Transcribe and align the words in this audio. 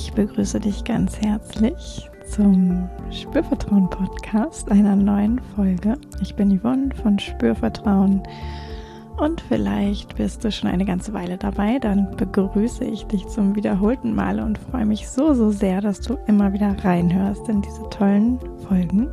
Ich 0.00 0.12
begrüße 0.12 0.60
dich 0.60 0.84
ganz 0.84 1.20
herzlich 1.20 2.08
zum 2.30 2.88
Spürvertrauen 3.10 3.90
Podcast, 3.90 4.70
einer 4.70 4.94
neuen 4.94 5.40
Folge. 5.56 5.98
Ich 6.22 6.36
bin 6.36 6.56
Yvonne 6.56 6.94
von 7.02 7.18
Spürvertrauen 7.18 8.22
und 9.16 9.40
vielleicht 9.40 10.14
bist 10.14 10.44
du 10.44 10.52
schon 10.52 10.70
eine 10.70 10.84
ganze 10.84 11.12
Weile 11.14 11.36
dabei. 11.36 11.80
Dann 11.80 12.14
begrüße 12.16 12.84
ich 12.84 13.06
dich 13.06 13.26
zum 13.26 13.56
wiederholten 13.56 14.14
Male 14.14 14.44
und 14.44 14.56
freue 14.56 14.86
mich 14.86 15.08
so, 15.08 15.34
so 15.34 15.50
sehr, 15.50 15.80
dass 15.80 16.00
du 16.00 16.16
immer 16.28 16.52
wieder 16.52 16.76
reinhörst 16.84 17.48
in 17.48 17.60
diese 17.60 17.90
tollen 17.90 18.38
Folgen. 18.68 19.08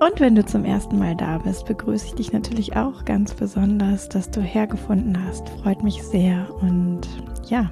Und 0.00 0.20
wenn 0.20 0.34
du 0.34 0.46
zum 0.46 0.64
ersten 0.64 0.98
Mal 0.98 1.16
da 1.16 1.36
bist, 1.36 1.66
begrüße 1.66 2.06
ich 2.06 2.14
dich 2.14 2.32
natürlich 2.32 2.76
auch 2.78 3.04
ganz 3.04 3.34
besonders, 3.34 4.08
dass 4.08 4.30
du 4.30 4.40
hergefunden 4.40 5.18
hast. 5.26 5.50
Freut 5.62 5.82
mich 5.82 6.02
sehr. 6.02 6.48
Und 6.62 7.06
ja, 7.50 7.70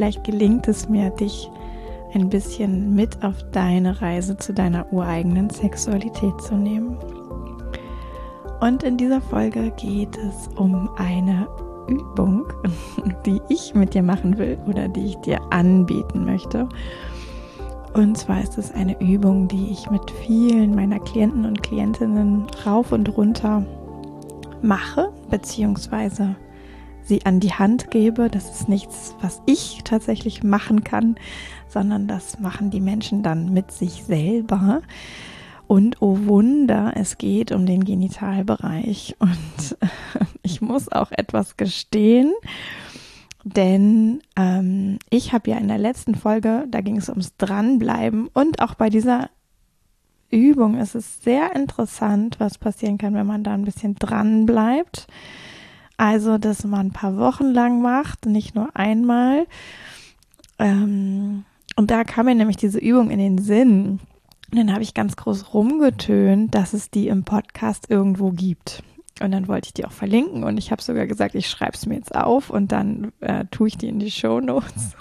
vielleicht 0.00 0.24
gelingt 0.24 0.66
es 0.66 0.88
mir, 0.88 1.10
dich 1.10 1.50
ein 2.14 2.30
bisschen 2.30 2.94
mit 2.94 3.22
auf 3.22 3.34
deine 3.52 4.00
Reise 4.00 4.34
zu 4.38 4.54
deiner 4.54 4.90
ureigenen 4.94 5.50
Sexualität 5.50 6.40
zu 6.40 6.54
nehmen. 6.54 6.96
Und 8.62 8.82
in 8.82 8.96
dieser 8.96 9.20
Folge 9.20 9.70
geht 9.76 10.16
es 10.16 10.48
um 10.56 10.88
eine 10.96 11.46
Übung, 11.86 12.50
die 13.26 13.42
ich 13.50 13.74
mit 13.74 13.92
dir 13.92 14.02
machen 14.02 14.38
will 14.38 14.56
oder 14.66 14.88
die 14.88 15.04
ich 15.04 15.16
dir 15.16 15.38
anbieten 15.50 16.24
möchte. 16.24 16.66
Und 17.92 18.16
zwar 18.16 18.42
ist 18.42 18.56
es 18.56 18.72
eine 18.72 18.98
Übung, 19.02 19.48
die 19.48 19.70
ich 19.70 19.90
mit 19.90 20.10
vielen 20.26 20.74
meiner 20.74 21.00
Klienten 21.00 21.44
und 21.44 21.62
Klientinnen 21.62 22.46
rauf 22.64 22.90
und 22.92 23.18
runter 23.18 23.66
mache, 24.62 25.12
beziehungsweise 25.28 26.36
sie 27.10 27.26
an 27.26 27.40
die 27.40 27.52
Hand 27.52 27.90
gebe. 27.90 28.30
Das 28.30 28.60
ist 28.60 28.68
nichts, 28.68 29.14
was 29.20 29.42
ich 29.44 29.80
tatsächlich 29.84 30.42
machen 30.42 30.84
kann, 30.84 31.16
sondern 31.68 32.06
das 32.06 32.38
machen 32.38 32.70
die 32.70 32.80
Menschen 32.80 33.22
dann 33.22 33.52
mit 33.52 33.72
sich 33.72 34.04
selber. 34.04 34.80
Und 35.66 36.00
oh 36.00 36.18
Wunder, 36.24 36.92
es 36.94 37.18
geht 37.18 37.52
um 37.52 37.66
den 37.66 37.84
Genitalbereich. 37.84 39.16
Und 39.18 39.76
ich 40.42 40.62
muss 40.62 40.90
auch 40.90 41.10
etwas 41.10 41.56
gestehen. 41.56 42.32
Denn 43.42 44.20
ähm, 44.36 44.98
ich 45.10 45.32
habe 45.32 45.50
ja 45.50 45.58
in 45.58 45.68
der 45.68 45.78
letzten 45.78 46.14
Folge, 46.14 46.66
da 46.68 46.80
ging 46.80 46.96
es 46.96 47.08
ums 47.08 47.36
Dranbleiben 47.38 48.28
und 48.34 48.60
auch 48.60 48.74
bei 48.74 48.90
dieser 48.90 49.30
Übung 50.30 50.76
ist 50.76 50.94
es 50.94 51.22
sehr 51.22 51.56
interessant, 51.56 52.38
was 52.38 52.58
passieren 52.58 52.98
kann, 52.98 53.14
wenn 53.14 53.26
man 53.26 53.42
da 53.42 53.54
ein 53.54 53.64
bisschen 53.64 53.96
dranbleibt. 53.96 55.06
Also, 56.00 56.38
dass 56.38 56.64
man 56.64 56.86
ein 56.86 56.92
paar 56.92 57.18
Wochen 57.18 57.52
lang 57.52 57.82
macht, 57.82 58.24
nicht 58.24 58.54
nur 58.54 58.74
einmal. 58.74 59.46
Ähm, 60.58 61.44
und 61.76 61.90
da 61.90 62.04
kam 62.04 62.24
mir 62.24 62.34
nämlich 62.34 62.56
diese 62.56 62.78
Übung 62.78 63.10
in 63.10 63.18
den 63.18 63.36
Sinn. 63.36 64.00
Und 64.50 64.58
dann 64.58 64.72
habe 64.72 64.82
ich 64.82 64.94
ganz 64.94 65.14
groß 65.16 65.52
rumgetönt, 65.52 66.54
dass 66.54 66.72
es 66.72 66.90
die 66.90 67.08
im 67.08 67.24
Podcast 67.24 67.90
irgendwo 67.90 68.30
gibt. 68.30 68.82
Und 69.20 69.32
dann 69.32 69.46
wollte 69.46 69.66
ich 69.66 69.74
die 69.74 69.84
auch 69.84 69.92
verlinken 69.92 70.42
und 70.42 70.56
ich 70.56 70.72
habe 70.72 70.80
sogar 70.80 71.06
gesagt, 71.06 71.34
ich 71.34 71.50
schreibe 71.50 71.74
es 71.74 71.84
mir 71.84 71.96
jetzt 71.96 72.14
auf 72.14 72.48
und 72.48 72.72
dann 72.72 73.12
äh, 73.20 73.44
tue 73.50 73.68
ich 73.68 73.76
die 73.76 73.88
in 73.88 73.98
die 73.98 74.10
Show 74.10 74.40
Notes. 74.40 74.96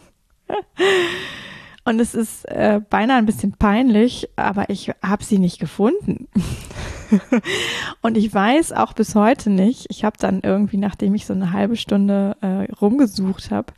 und 1.85 2.01
es 2.01 2.13
ist 2.13 2.43
äh, 2.49 2.81
beinahe 2.89 3.19
ein 3.19 3.25
bisschen 3.25 3.53
peinlich, 3.53 4.27
aber 4.35 4.69
ich 4.69 4.91
habe 5.01 5.23
sie 5.23 5.39
nicht 5.39 5.59
gefunden. 5.59 6.27
und 8.01 8.17
ich 8.17 8.33
weiß 8.33 8.71
auch 8.73 8.93
bis 8.93 9.15
heute 9.15 9.49
nicht, 9.49 9.87
ich 9.89 10.03
habe 10.03 10.17
dann 10.19 10.41
irgendwie, 10.41 10.77
nachdem 10.77 11.15
ich 11.15 11.25
so 11.25 11.33
eine 11.33 11.53
halbe 11.53 11.75
Stunde 11.75 12.37
äh, 12.41 12.71
rumgesucht 12.73 13.51
habe, 13.51 13.73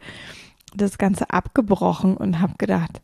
das 0.75 0.97
Ganze 0.97 1.29
abgebrochen 1.29 2.17
und 2.17 2.39
habe 2.39 2.53
gedacht, 2.57 3.01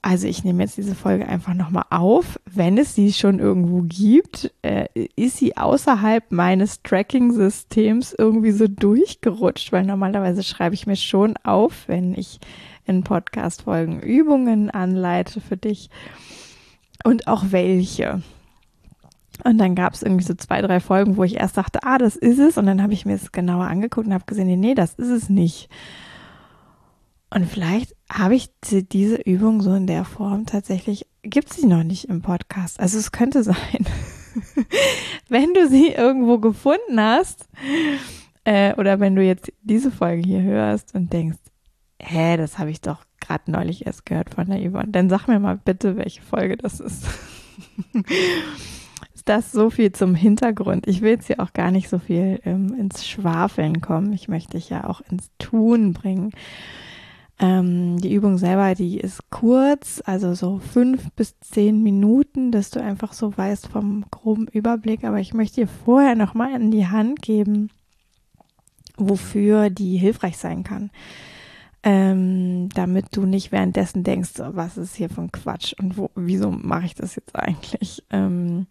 also 0.00 0.28
ich 0.28 0.44
nehme 0.44 0.62
jetzt 0.62 0.76
diese 0.76 0.94
Folge 0.94 1.26
einfach 1.26 1.54
nochmal 1.54 1.84
auf. 1.90 2.38
Wenn 2.46 2.78
es 2.78 2.94
sie 2.94 3.12
schon 3.12 3.40
irgendwo 3.40 3.82
gibt, 3.82 4.52
äh, 4.62 4.86
ist 5.16 5.38
sie 5.38 5.56
außerhalb 5.56 6.30
meines 6.30 6.82
Tracking-Systems 6.82 8.14
irgendwie 8.16 8.52
so 8.52 8.68
durchgerutscht, 8.68 9.72
weil 9.72 9.84
normalerweise 9.84 10.44
schreibe 10.44 10.74
ich 10.74 10.86
mir 10.86 10.96
schon 10.96 11.36
auf, 11.42 11.88
wenn 11.88 12.14
ich 12.14 12.38
in 12.86 13.02
Podcast-Folgen 13.02 14.00
Übungen 14.00 14.70
anleite 14.70 15.40
für 15.40 15.56
dich 15.56 15.90
und 17.04 17.26
auch 17.26 17.46
welche. 17.50 18.22
Und 19.44 19.58
dann 19.58 19.74
gab 19.74 19.94
es 19.94 20.02
irgendwie 20.02 20.24
so 20.24 20.34
zwei, 20.34 20.60
drei 20.62 20.80
Folgen, 20.80 21.16
wo 21.16 21.24
ich 21.24 21.36
erst 21.36 21.56
dachte, 21.56 21.80
ah, 21.82 21.98
das 21.98 22.16
ist 22.16 22.38
es. 22.38 22.58
Und 22.58 22.66
dann 22.66 22.82
habe 22.82 22.92
ich 22.92 23.06
mir 23.06 23.14
es 23.14 23.32
genauer 23.32 23.66
angeguckt 23.66 24.06
und 24.06 24.14
habe 24.14 24.24
gesehen, 24.26 24.60
nee, 24.60 24.74
das 24.74 24.94
ist 24.94 25.08
es 25.08 25.28
nicht. 25.28 25.68
Und 27.30 27.46
vielleicht 27.46 27.94
habe 28.10 28.34
ich 28.34 28.50
diese 28.62 29.16
Übung 29.16 29.60
so 29.60 29.74
in 29.74 29.86
der 29.86 30.04
Form 30.04 30.46
tatsächlich, 30.46 31.06
gibt 31.22 31.52
sie 31.52 31.66
noch 31.66 31.82
nicht 31.82 32.08
im 32.08 32.22
Podcast. 32.22 32.80
Also 32.80 32.98
es 32.98 33.12
könnte 33.12 33.42
sein, 33.44 33.86
wenn 35.28 35.52
du 35.52 35.68
sie 35.68 35.88
irgendwo 35.88 36.38
gefunden 36.38 36.98
hast 37.00 37.46
äh, 38.44 38.74
oder 38.74 38.98
wenn 39.00 39.14
du 39.14 39.22
jetzt 39.22 39.52
diese 39.62 39.90
Folge 39.90 40.22
hier 40.26 40.42
hörst 40.42 40.94
und 40.94 41.12
denkst, 41.12 41.38
hä, 42.00 42.36
das 42.36 42.58
habe 42.58 42.70
ich 42.70 42.80
doch 42.80 43.04
gerade 43.20 43.50
neulich 43.50 43.86
erst 43.86 44.06
gehört 44.06 44.34
von 44.34 44.48
der 44.48 44.58
Yvonne, 44.58 44.88
dann 44.88 45.10
sag 45.10 45.26
mir 45.26 45.38
mal 45.38 45.58
bitte, 45.58 45.96
welche 45.96 46.22
Folge 46.22 46.56
das 46.56 46.80
ist. 46.80 47.04
das 49.28 49.52
so 49.52 49.70
viel 49.70 49.92
zum 49.92 50.14
Hintergrund? 50.14 50.86
Ich 50.86 51.00
will 51.02 51.10
jetzt 51.10 51.26
hier 51.26 51.40
auch 51.40 51.52
gar 51.52 51.70
nicht 51.70 51.88
so 51.88 51.98
viel 51.98 52.40
ähm, 52.44 52.74
ins 52.74 53.06
Schwafeln 53.06 53.80
kommen. 53.80 54.12
Ich 54.12 54.28
möchte 54.28 54.56
dich 54.56 54.70
ja 54.70 54.84
auch 54.84 55.00
ins 55.10 55.30
Tun 55.38 55.92
bringen. 55.92 56.32
Ähm, 57.40 57.98
die 58.00 58.12
Übung 58.12 58.38
selber, 58.38 58.74
die 58.74 58.98
ist 58.98 59.30
kurz, 59.30 60.02
also 60.04 60.34
so 60.34 60.58
fünf 60.58 61.10
bis 61.12 61.38
zehn 61.40 61.82
Minuten, 61.82 62.50
dass 62.50 62.70
du 62.70 62.82
einfach 62.82 63.12
so 63.12 63.36
weißt 63.36 63.68
vom 63.68 64.04
groben 64.10 64.48
Überblick. 64.48 65.04
Aber 65.04 65.20
ich 65.20 65.34
möchte 65.34 65.60
dir 65.60 65.68
vorher 65.68 66.14
nochmal 66.14 66.60
in 66.60 66.70
die 66.70 66.88
Hand 66.88 67.22
geben, 67.22 67.70
wofür 68.96 69.70
die 69.70 69.96
hilfreich 69.96 70.36
sein 70.36 70.64
kann. 70.64 70.90
Ähm, 71.84 72.70
damit 72.70 73.16
du 73.16 73.24
nicht 73.24 73.52
währenddessen 73.52 74.02
denkst, 74.02 74.32
was 74.36 74.76
ist 74.76 74.96
hier 74.96 75.08
ein 75.16 75.30
Quatsch 75.30 75.74
und 75.78 75.96
wo, 75.96 76.10
wieso 76.16 76.50
mache 76.50 76.86
ich 76.86 76.96
das 76.96 77.14
jetzt 77.14 77.36
eigentlich? 77.36 78.02
Ähm, 78.10 78.66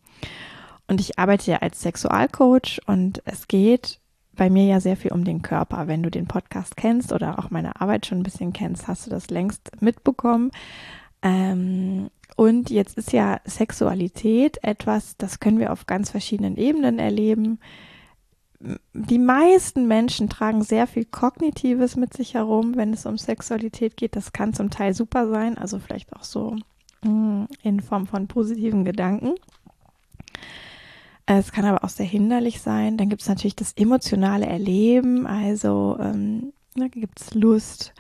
und 0.88 1.02
ich 1.02 1.20
arbeite 1.20 1.52
ja 1.52 1.58
als 1.58 1.82
Sexualcoach 1.82 2.80
und 2.86 3.22
es 3.26 3.48
geht 3.48 4.00
bei 4.38 4.50
mir 4.50 4.66
ja 4.66 4.80
sehr 4.80 4.96
viel 4.96 5.12
um 5.12 5.26
den 5.26 5.42
Körper. 5.42 5.88
Wenn 5.88 6.04
du 6.04 6.10
den 6.10 6.28
Podcast 6.28 6.78
kennst 6.78 7.12
oder 7.12 7.40
auch 7.40 7.50
meine 7.50 7.82
Arbeit 7.82 8.06
schon 8.06 8.20
ein 8.20 8.24
bisschen 8.24 8.54
kennst, 8.54 8.88
hast 8.88 9.06
du 9.06 9.10
das 9.10 9.30
längst 9.30 9.82
mitbekommen. 9.82 10.52
Ähm, 11.22 12.10
und 12.36 12.70
jetzt 12.70 12.98
ist 12.98 13.12
ja 13.12 13.42
Sexualität 13.46 14.64
etwas, 14.64 15.18
das 15.18 15.40
können 15.40 15.60
wir 15.60 15.74
auf 15.74 15.88
ganz 15.88 16.12
verschiedenen 16.12 16.56
Ebenen 16.56 17.00
erleben. 17.00 17.60
Die 18.94 19.20
meisten 19.20 19.88
Menschen 19.88 20.30
tragen 20.30 20.64
sehr 20.64 20.88
viel 20.88 21.06
Kognitives 21.06 21.96
mit 21.96 22.14
sich 22.14 22.36
herum, 22.36 22.76
wenn 22.76 22.94
es 22.94 23.06
um 23.06 23.18
Sexualität 23.18 23.98
geht. 23.98 24.16
Das 24.16 24.34
kann 24.34 24.54
zum 24.54 24.70
Teil 24.70 24.94
super 24.94 25.28
sein, 25.30 25.58
also 25.58 25.80
vielleicht 25.80 26.16
auch 26.16 26.24
so 26.24 26.56
mm, 27.04 27.46
in 27.64 27.80
Form 27.82 28.08
von 28.08 28.28
positiven 28.28 28.86
Gedanken. 28.86 29.36
Es 31.30 31.52
kann 31.52 31.66
aber 31.66 31.84
auch 31.84 31.90
sehr 31.90 32.06
hinderlich 32.06 32.62
sein. 32.62 32.98
Dann 32.98 33.10
gibt 33.10 33.22
es 33.22 33.28
natürlich 33.28 33.56
das 33.56 33.74
emotionale 33.74 34.46
Erleben, 34.46 35.28
also 35.28 35.98
ähm, 36.00 36.54
da 36.76 36.88
gibt 36.88 37.20
es 37.20 37.34
Lust, 37.34 37.94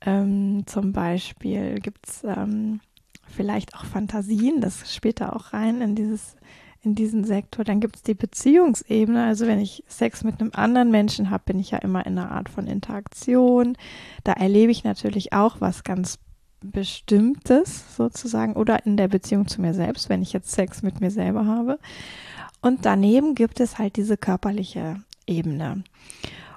ähm, 0.00 0.62
zum 0.66 0.92
Beispiel 0.92 1.78
gibt 1.80 2.08
es 2.08 2.24
ähm, 2.24 2.80
vielleicht 3.26 3.74
auch 3.74 3.84
Fantasien, 3.84 4.62
das 4.62 4.94
später 4.94 5.36
auch 5.36 5.52
rein 5.52 5.82
in 5.82 5.94
dieses 5.94 6.36
in 6.82 6.94
diesen 6.94 7.24
Sektor. 7.24 7.62
Dann 7.62 7.80
gibt 7.80 7.96
es 7.96 8.02
die 8.02 8.14
Beziehungsebene. 8.14 9.24
Also 9.24 9.46
wenn 9.46 9.60
ich 9.60 9.84
Sex 9.86 10.24
mit 10.24 10.40
einem 10.40 10.52
anderen 10.54 10.90
Menschen 10.90 11.28
habe, 11.28 11.42
bin 11.44 11.58
ich 11.58 11.72
ja 11.72 11.78
immer 11.78 12.06
in 12.06 12.18
einer 12.18 12.30
Art 12.30 12.48
von 12.48 12.66
Interaktion. 12.66 13.76
Da 14.24 14.32
erlebe 14.32 14.72
ich 14.72 14.82
natürlich 14.82 15.34
auch 15.34 15.60
was 15.60 15.84
ganz 15.84 16.18
Bestimmtes 16.62 17.96
sozusagen 17.96 18.54
oder 18.54 18.84
in 18.84 18.96
der 18.96 19.08
Beziehung 19.08 19.46
zu 19.46 19.60
mir 19.60 19.72
selbst, 19.74 20.08
wenn 20.08 20.22
ich 20.22 20.32
jetzt 20.32 20.52
Sex 20.52 20.82
mit 20.82 21.00
mir 21.00 21.10
selber 21.10 21.46
habe. 21.46 21.78
Und 22.60 22.84
daneben 22.84 23.34
gibt 23.34 23.60
es 23.60 23.78
halt 23.78 23.96
diese 23.96 24.16
körperliche 24.16 25.02
Ebene. 25.26 25.84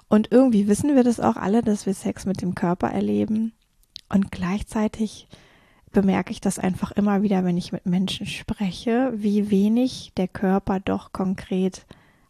Und 0.09 0.31
irgendwie 0.31 0.67
wissen 0.67 0.95
wir 0.95 1.03
das 1.03 1.19
auch 1.19 1.37
alle, 1.37 1.61
dass 1.61 1.85
wir 1.85 1.93
Sex 1.93 2.25
mit 2.25 2.41
dem 2.41 2.55
Körper 2.55 2.89
erleben. 2.89 3.53
Und 4.09 4.31
gleichzeitig 4.31 5.27
bemerke 5.91 6.31
ich 6.31 6.41
das 6.41 6.59
einfach 6.59 6.91
immer 6.91 7.21
wieder, 7.21 7.45
wenn 7.45 7.57
ich 7.57 7.71
mit 7.71 7.85
Menschen 7.85 8.25
spreche, 8.25 9.13
wie 9.15 9.49
wenig 9.49 10.11
der 10.17 10.27
Körper 10.27 10.79
doch 10.79 11.13
konkret 11.13 11.85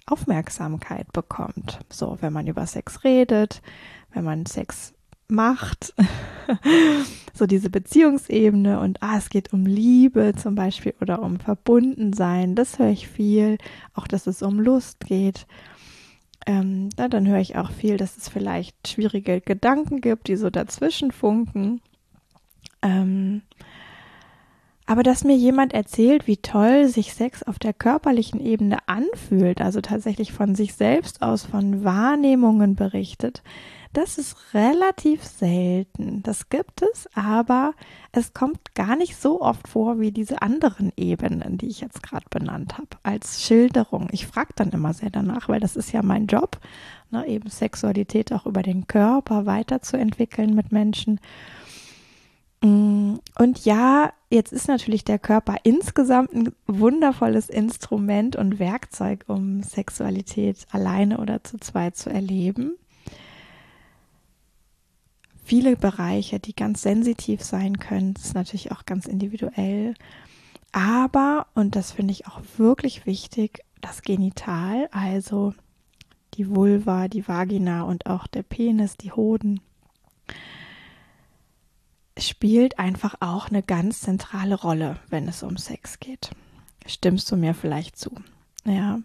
Aufmerksamkeit 0.06 1.12
bekommt. 1.14 1.80
So, 1.90 2.18
wenn 2.22 2.34
man 2.34 2.48
über 2.48 2.68
Sex 2.68 3.04
redet, 3.04 3.62
wenn 4.14 4.24
man 4.24 4.46
Sex 4.46 4.93
macht, 5.28 5.94
so 7.34 7.46
diese 7.46 7.70
Beziehungsebene 7.70 8.80
und 8.80 9.02
ah, 9.02 9.18
es 9.18 9.30
geht 9.30 9.54
um 9.54 9.66
Liebe 9.66 10.34
zum 10.36 10.56
Beispiel 10.56 10.94
oder 11.02 11.22
um 11.22 11.40
Verbundensein, 11.40 12.56
das 12.56 12.80
höre 12.80 12.90
ich 12.90 13.08
viel, 13.08 13.58
auch 13.94 14.08
dass 14.08 14.28
es 14.28 14.42
um 14.42 14.60
Lust 14.60 15.00
geht. 15.06 15.48
Ähm, 16.46 16.90
na, 16.98 17.08
dann 17.08 17.28
höre 17.28 17.40
ich 17.40 17.56
auch 17.56 17.72
viel, 17.72 17.98
dass 17.98 18.18
es 18.18 18.28
vielleicht 18.28 18.88
schwierige 18.88 19.40
Gedanken 19.40 20.02
gibt, 20.02 20.28
die 20.28 20.36
so 20.36 20.50
dazwischen 20.50 21.12
funken. 21.12 21.82
Ähm, 22.82 23.44
aber 24.86 25.04
dass 25.04 25.24
mir 25.24 25.36
jemand 25.36 25.74
erzählt, 25.74 26.28
wie 26.28 26.38
toll 26.38 26.88
sich 26.88 27.14
Sex 27.14 27.42
auf 27.44 27.58
der 27.58 27.74
körperlichen 27.74 28.42
Ebene 28.42 28.78
anfühlt, 28.86 29.62
also 29.62 29.80
tatsächlich 29.80 30.34
von 30.34 30.56
sich 30.56 30.74
selbst 30.74 31.22
aus, 31.22 31.46
von 31.46 31.86
Wahrnehmungen 31.86 32.76
berichtet, 32.76 33.42
das 33.94 34.18
ist 34.18 34.36
relativ 34.54 35.24
selten. 35.24 36.24
Das 36.24 36.50
gibt 36.50 36.82
es, 36.82 37.08
aber 37.14 37.74
es 38.12 38.34
kommt 38.34 38.74
gar 38.74 38.96
nicht 38.96 39.16
so 39.16 39.42
oft 39.42 39.68
vor 39.68 40.00
wie 40.00 40.12
diese 40.12 40.42
anderen 40.42 40.92
Ebenen, 40.98 41.58
die 41.58 41.68
ich 41.68 41.82
jetzt 41.82 42.02
gerade 42.02 42.26
benannt 42.30 42.78
habe, 42.78 42.90
als 43.04 43.44
Schilderung. 43.44 44.10
Ich 44.12 44.26
frage 44.26 44.54
dann 44.56 44.72
immer 44.72 44.94
sehr 44.94 45.12
danach, 45.12 45.48
weil 45.48 45.60
das 45.60 45.76
ist 45.76 45.92
ja 45.92 46.02
mein 46.02 46.26
Job, 46.26 46.60
ne, 47.12 47.28
eben 47.28 47.50
Sexualität 47.50 48.34
auch 48.34 48.48
über 48.48 48.64
den 48.64 48.88
Körper 48.88 49.46
weiterzuentwickeln 49.46 50.56
mit 50.56 50.72
Menschen. 50.72 51.20
Mm, 52.62 53.16
und 53.38 53.64
ja, 53.64 54.12
jetzt 54.32 54.52
ist 54.54 54.68
natürlich 54.68 55.04
der 55.06 55.20
Körper 55.20 55.58
insgesamt 55.64 56.34
ein 56.34 56.52
wundervolles 56.66 57.50
Instrument 57.50 58.36
und 58.36 58.58
Werkzeug, 58.58 59.26
um 59.28 59.62
Sexualität 59.62 60.66
alleine 60.72 61.20
oder 61.20 61.44
zu 61.44 61.60
zweit 61.60 61.96
zu 61.96 62.10
erleben 62.10 62.74
viele 65.44 65.76
Bereiche, 65.76 66.40
die 66.40 66.56
ganz 66.56 66.82
sensitiv 66.82 67.44
sein 67.44 67.78
können. 67.78 68.14
Das 68.14 68.26
ist 68.26 68.36
natürlich 68.36 68.72
auch 68.72 68.86
ganz 68.86 69.06
individuell. 69.06 69.94
Aber, 70.72 71.48
und 71.54 71.76
das 71.76 71.92
finde 71.92 72.14
ich 72.14 72.28
auch 72.28 72.42
wirklich 72.58 73.06
wichtig, 73.06 73.64
das 73.82 74.02
Genital, 74.02 74.90
also 74.92 75.54
die 76.36 76.50
Vulva, 76.50 77.08
die 77.08 77.28
Vagina 77.28 77.84
und 77.84 78.08
auch 78.08 78.28
der 78.28 78.44
Penis, 78.44 78.98
die 78.98 79.12
Hoden, 79.12 79.60
spielt 82.18 82.80
einfach 82.80 83.16
auch 83.20 83.50
eine 83.50 83.62
ganz 83.62 84.02
zentrale 84.02 84.56
Rolle, 84.56 84.98
wenn 85.10 85.28
es 85.28 85.44
um 85.44 85.58
Sex 85.58 86.00
geht. 86.00 86.32
Stimmst 86.86 87.32
du 87.32 87.38
mir 87.38 87.54
vielleicht 87.54 87.98
zu? 87.98 88.12
Ja. 88.66 89.00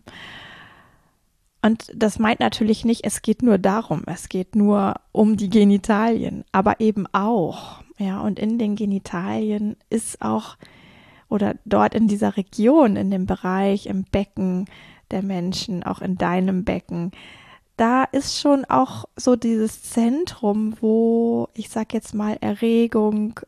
Und 1.61 1.91
das 1.95 2.19
meint 2.19 2.41
natürlich 2.41 2.85
nicht, 2.85 3.05
es 3.05 3.23
geht 3.23 3.43
nur 3.43 3.59
darum, 3.59 4.03
es 4.07 4.29
geht 4.29 4.55
nur 4.55 4.95
um 5.11 5.37
die 5.37 5.51
Genitalien, 5.51 6.45
aber 6.53 6.81
eben 6.81 7.07
auch, 7.13 7.83
ja, 7.99 8.21
und 8.21 8.39
in 8.39 8.59
den 8.59 8.77
Genitalien 8.77 9.77
ist 9.91 10.23
auch, 10.23 10.57
oder 11.29 11.57
dort 11.65 11.95
in 11.95 12.07
dieser 12.07 12.37
Region, 12.37 12.97
in 12.97 13.11
dem 13.11 13.27
Bereich, 13.27 13.87
im 13.87 14.05
Becken 14.05 14.67
der 15.11 15.23
Menschen, 15.23 15.83
auch 15.83 16.01
in 16.01 16.17
deinem 16.17 16.65
Becken, 16.65 17.11
da 17.77 18.05
ist 18.05 18.39
schon 18.41 18.65
auch 18.65 19.07
so 19.17 19.37
dieses 19.37 19.83
Zentrum, 19.83 20.75
wo 20.81 21.49
ich 21.55 21.71
sag 21.71 21.93
jetzt 21.93 22.15
mal 22.15 22.37
Erregung 22.41 23.41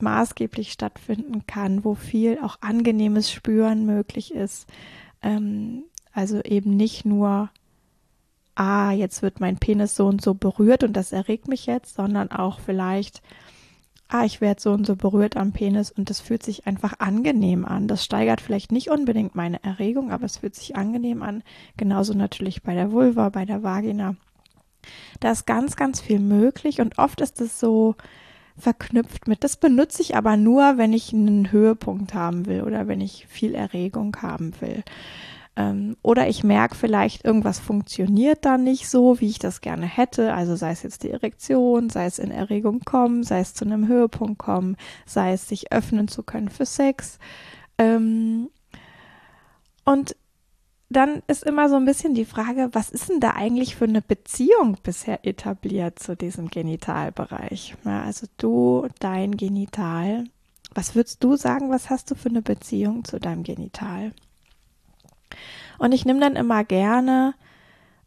maßgeblich 0.00 0.72
stattfinden 0.72 1.46
kann, 1.46 1.84
wo 1.84 1.94
viel 1.94 2.38
auch 2.42 2.58
angenehmes 2.60 3.30
Spüren 3.30 3.86
möglich 3.86 4.34
ist. 4.34 4.66
Ähm, 5.22 5.84
also 6.14 6.40
eben 6.42 6.76
nicht 6.76 7.04
nur, 7.04 7.50
ah, 8.54 8.92
jetzt 8.92 9.22
wird 9.22 9.40
mein 9.40 9.58
Penis 9.58 9.96
so 9.96 10.06
und 10.06 10.22
so 10.22 10.34
berührt 10.34 10.84
und 10.84 10.94
das 10.94 11.12
erregt 11.12 11.48
mich 11.48 11.66
jetzt, 11.66 11.96
sondern 11.96 12.30
auch 12.30 12.60
vielleicht, 12.60 13.20
ah, 14.08 14.24
ich 14.24 14.40
werde 14.40 14.60
so 14.60 14.72
und 14.72 14.86
so 14.86 14.94
berührt 14.94 15.36
am 15.36 15.52
Penis 15.52 15.90
und 15.90 16.10
das 16.10 16.20
fühlt 16.20 16.42
sich 16.42 16.66
einfach 16.66 16.94
angenehm 17.00 17.64
an. 17.64 17.88
Das 17.88 18.04
steigert 18.04 18.40
vielleicht 18.40 18.70
nicht 18.70 18.90
unbedingt 18.90 19.34
meine 19.34 19.62
Erregung, 19.64 20.12
aber 20.12 20.24
es 20.24 20.38
fühlt 20.38 20.54
sich 20.54 20.76
angenehm 20.76 21.22
an. 21.22 21.42
Genauso 21.76 22.14
natürlich 22.14 22.62
bei 22.62 22.74
der 22.74 22.92
Vulva, 22.92 23.28
bei 23.30 23.44
der 23.44 23.62
Vagina. 23.62 24.14
Da 25.20 25.32
ist 25.32 25.46
ganz, 25.46 25.76
ganz 25.76 26.00
viel 26.00 26.20
möglich 26.20 26.80
und 26.80 26.98
oft 26.98 27.20
ist 27.22 27.40
es 27.40 27.58
so 27.58 27.96
verknüpft 28.56 29.26
mit, 29.26 29.42
das 29.42 29.56
benutze 29.56 30.00
ich 30.02 30.16
aber 30.16 30.36
nur, 30.36 30.78
wenn 30.78 30.92
ich 30.92 31.12
einen 31.12 31.50
Höhepunkt 31.50 32.14
haben 32.14 32.46
will 32.46 32.62
oder 32.62 32.86
wenn 32.86 33.00
ich 33.00 33.26
viel 33.26 33.54
Erregung 33.54 34.16
haben 34.22 34.52
will. 34.60 34.84
Ähm, 35.56 35.96
oder 36.02 36.28
ich 36.28 36.42
merke 36.42 36.74
vielleicht, 36.74 37.24
irgendwas 37.24 37.60
funktioniert 37.60 38.44
da 38.44 38.58
nicht 38.58 38.88
so, 38.88 39.20
wie 39.20 39.28
ich 39.28 39.38
das 39.38 39.60
gerne 39.60 39.86
hätte. 39.86 40.34
Also 40.34 40.56
sei 40.56 40.72
es 40.72 40.82
jetzt 40.82 41.04
die 41.04 41.10
Erektion, 41.10 41.90
sei 41.90 42.06
es 42.06 42.18
in 42.18 42.30
Erregung 42.30 42.80
kommen, 42.80 43.22
sei 43.22 43.40
es 43.40 43.54
zu 43.54 43.64
einem 43.64 43.86
Höhepunkt 43.86 44.38
kommen, 44.38 44.76
sei 45.06 45.32
es 45.32 45.48
sich 45.48 45.72
öffnen 45.72 46.08
zu 46.08 46.22
können 46.22 46.48
für 46.48 46.66
Sex. 46.66 47.18
Ähm, 47.78 48.48
und 49.84 50.16
dann 50.90 51.22
ist 51.26 51.44
immer 51.44 51.68
so 51.68 51.76
ein 51.76 51.84
bisschen 51.84 52.14
die 52.14 52.24
Frage, 52.24 52.70
was 52.72 52.90
ist 52.90 53.08
denn 53.08 53.20
da 53.20 53.30
eigentlich 53.30 53.76
für 53.76 53.84
eine 53.84 54.02
Beziehung 54.02 54.76
bisher 54.82 55.26
etabliert 55.26 55.98
zu 55.98 56.16
diesem 56.16 56.48
Genitalbereich? 56.48 57.76
Ja, 57.84 58.02
also 58.02 58.26
du, 58.38 58.86
dein 59.00 59.36
Genital. 59.36 60.24
Was 60.74 60.94
würdest 60.94 61.22
du 61.22 61.36
sagen, 61.36 61.70
was 61.70 61.90
hast 61.90 62.10
du 62.10 62.14
für 62.14 62.28
eine 62.28 62.42
Beziehung 62.42 63.04
zu 63.04 63.18
deinem 63.18 63.44
Genital? 63.44 64.12
Und 65.78 65.92
ich 65.92 66.04
nehme 66.04 66.20
dann 66.20 66.36
immer 66.36 66.64
gerne 66.64 67.34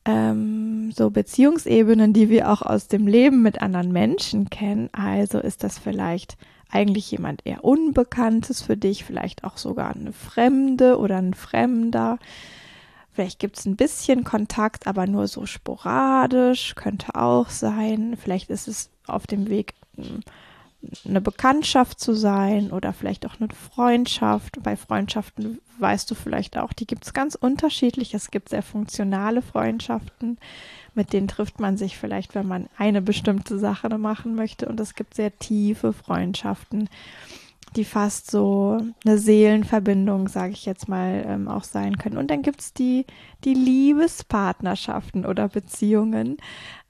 ähm, 0.06 0.92
so 0.92 1.10
Beziehungsebenen, 1.10 2.14
die 2.14 2.30
wir 2.30 2.50
auch 2.50 2.62
aus 2.62 2.88
dem 2.88 3.08
Leben 3.08 3.42
mit 3.42 3.62
anderen 3.62 3.92
Menschen 3.92 4.50
kennen. 4.50 4.90
Also 4.94 5.40
ist 5.40 5.64
das 5.64 5.78
vielleicht 5.78 6.38
eigentlich 6.70 7.12
jemand 7.12 7.46
eher 7.46 7.64
Unbekanntes 7.64 8.62
für 8.62 8.78
dich, 8.78 9.04
vielleicht 9.04 9.44
auch 9.44 9.58
sogar 9.58 9.96
eine 9.96 10.14
Fremde 10.14 10.98
oder 10.98 11.18
ein 11.18 11.34
Fremder. 11.34 12.20
Vielleicht 13.12 13.40
gibt 13.40 13.58
es 13.58 13.66
ein 13.66 13.76
bisschen 13.76 14.24
Kontakt, 14.24 14.86
aber 14.86 15.08
nur 15.08 15.28
so 15.28 15.46
sporadisch, 15.46 16.76
könnte 16.76 17.16
auch 17.16 17.50
sein. 17.50 18.16
Vielleicht 18.22 18.50
ist 18.50 18.68
es 18.68 18.90
auf 19.08 19.28
dem 19.28 19.50
Weg 19.50 19.74
hm, 19.96 20.22
eine 21.06 21.22
Bekanntschaft 21.22 22.00
zu 22.00 22.14
sein 22.14 22.72
oder 22.72 22.94
vielleicht 22.94 23.26
auch 23.26 23.40
eine 23.40 23.50
Freundschaft. 23.50 24.62
Bei 24.62 24.76
Freundschaften 24.76 25.60
weißt 25.80 26.10
du 26.10 26.16
vielleicht 26.16 26.58
auch, 26.58 26.74
die 26.74 26.88
gibt 26.88 27.06
es 27.06 27.14
ganz 27.14 27.36
unterschiedlich. 27.36 28.14
Es 28.14 28.32
gibt 28.32 28.50
sehr 28.50 28.64
funktionale 28.64 29.42
Freundschaften, 29.42 30.38
mit 30.94 31.14
denen 31.14 31.28
trifft 31.28 31.60
man 31.60 31.78
sich 31.78 31.98
vielleicht, 31.98 32.36
wenn 32.36 32.48
man 32.48 32.68
eine 32.78 33.02
bestimmte 33.02 33.58
Sache 33.60 33.90
machen 33.98 34.36
möchte. 34.36 34.68
Und 34.68 34.80
es 34.80 34.96
gibt 34.96 35.16
sehr 35.16 35.38
tiefe 35.38 35.94
Freundschaften, 35.94 36.90
die 37.76 37.86
fast 37.86 38.32
so 38.32 38.80
eine 39.06 39.18
Seelenverbindung, 39.18 40.28
sage 40.28 40.54
ich 40.54 40.66
jetzt 40.66 40.88
mal, 40.88 41.24
ähm, 41.28 41.48
auch 41.48 41.64
sein 41.64 41.98
können. 41.98 42.18
Und 42.18 42.32
dann 42.32 42.42
gibt 42.42 42.62
es 42.62 42.74
die, 42.74 43.06
die 43.44 43.54
Liebespartnerschaften 43.54 45.26
oder 45.26 45.50
Beziehungen. 45.50 46.38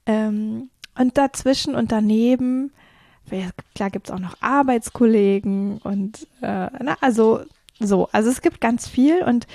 Ähm, 0.06 0.70
und 0.96 1.16
dazwischen 1.16 1.74
und 1.74 1.92
daneben 1.92 2.72
klar 3.74 3.90
gibt 3.90 4.08
es 4.08 4.14
auch 4.14 4.18
noch 4.18 4.36
Arbeitskollegen 4.40 5.78
und 5.78 6.26
äh, 6.40 6.68
na, 6.82 6.96
also 7.00 7.42
so, 7.80 8.08
also 8.12 8.30
es 8.30 8.42
gibt 8.42 8.60
ganz 8.60 8.88
viel 8.88 9.22
und 9.22 9.46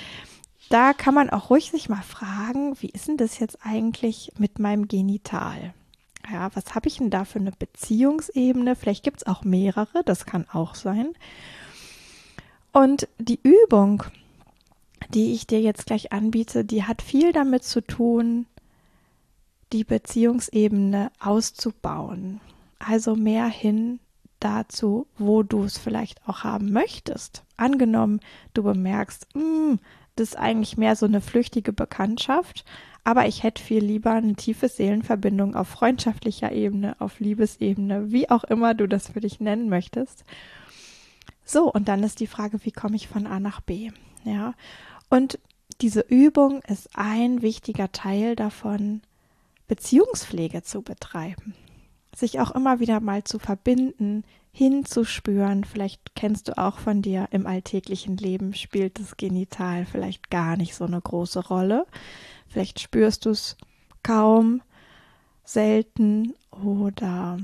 da 0.70 0.92
kann 0.92 1.14
man 1.14 1.30
auch 1.30 1.50
ruhig 1.50 1.70
sich 1.70 1.88
mal 1.88 2.02
fragen, 2.02 2.80
wie 2.80 2.88
ist 2.88 3.08
denn 3.08 3.16
das 3.16 3.38
jetzt 3.38 3.58
eigentlich 3.62 4.32
mit 4.38 4.58
meinem 4.58 4.88
Genital? 4.88 5.74
Ja, 6.32 6.48
was 6.54 6.74
habe 6.74 6.88
ich 6.88 6.96
denn 6.96 7.10
da 7.10 7.26
für 7.26 7.38
eine 7.38 7.52
Beziehungsebene? 7.52 8.76
Vielleicht 8.76 9.04
gibt 9.04 9.18
es 9.18 9.26
auch 9.26 9.44
mehrere, 9.44 10.02
das 10.04 10.24
kann 10.24 10.46
auch 10.50 10.74
sein. 10.74 11.12
Und 12.72 13.08
die 13.18 13.38
Übung, 13.42 14.04
die 15.10 15.34
ich 15.34 15.46
dir 15.46 15.60
jetzt 15.60 15.86
gleich 15.86 16.12
anbiete, 16.12 16.64
die 16.64 16.84
hat 16.84 17.02
viel 17.02 17.32
damit 17.32 17.62
zu 17.62 17.82
tun, 17.82 18.46
die 19.72 19.84
Beziehungsebene 19.84 21.12
auszubauen 21.20 22.40
also 22.86 23.16
mehr 23.16 23.46
hin 23.46 24.00
dazu, 24.40 25.06
wo 25.16 25.42
du 25.42 25.64
es 25.64 25.78
vielleicht 25.78 26.26
auch 26.28 26.44
haben 26.44 26.70
möchtest. 26.72 27.44
Angenommen, 27.56 28.20
du 28.52 28.62
bemerkst, 28.62 29.28
mh, 29.34 29.42
hm, 29.42 29.78
das 30.16 30.28
ist 30.30 30.38
eigentlich 30.38 30.76
mehr 30.76 30.94
so 30.94 31.06
eine 31.06 31.20
flüchtige 31.20 31.72
Bekanntschaft, 31.72 32.64
aber 33.02 33.26
ich 33.26 33.42
hätte 33.42 33.62
viel 33.62 33.82
lieber 33.84 34.12
eine 34.12 34.34
tiefe 34.34 34.68
Seelenverbindung 34.68 35.56
auf 35.56 35.68
freundschaftlicher 35.68 36.52
Ebene, 36.52 36.96
auf 37.00 37.20
Liebesebene, 37.20 38.12
wie 38.12 38.30
auch 38.30 38.44
immer 38.44 38.74
du 38.74 38.86
das 38.86 39.08
für 39.08 39.20
dich 39.20 39.40
nennen 39.40 39.68
möchtest. 39.68 40.24
So, 41.44 41.70
und 41.70 41.88
dann 41.88 42.02
ist 42.02 42.20
die 42.20 42.26
Frage, 42.26 42.64
wie 42.64 42.70
komme 42.70 42.96
ich 42.96 43.08
von 43.08 43.26
A 43.26 43.40
nach 43.40 43.60
B? 43.60 43.90
Ja, 44.24 44.54
und 45.10 45.38
diese 45.80 46.00
Übung 46.00 46.62
ist 46.62 46.90
ein 46.94 47.42
wichtiger 47.42 47.92
Teil 47.92 48.36
davon, 48.36 49.02
Beziehungspflege 49.66 50.62
zu 50.62 50.82
betreiben 50.82 51.54
sich 52.16 52.40
auch 52.40 52.50
immer 52.52 52.80
wieder 52.80 53.00
mal 53.00 53.24
zu 53.24 53.38
verbinden, 53.38 54.24
hinzuspüren. 54.52 55.64
Vielleicht 55.64 56.14
kennst 56.14 56.48
du 56.48 56.56
auch 56.56 56.78
von 56.78 57.02
dir 57.02 57.28
im 57.32 57.46
alltäglichen 57.46 58.16
Leben 58.16 58.54
spielt 58.54 59.00
das 59.00 59.16
Genital 59.16 59.84
vielleicht 59.84 60.30
gar 60.30 60.56
nicht 60.56 60.74
so 60.74 60.84
eine 60.84 61.00
große 61.00 61.46
Rolle. 61.48 61.86
Vielleicht 62.48 62.78
spürst 62.78 63.26
du 63.26 63.30
es 63.30 63.56
kaum, 64.02 64.62
selten 65.44 66.34
oder 66.50 67.38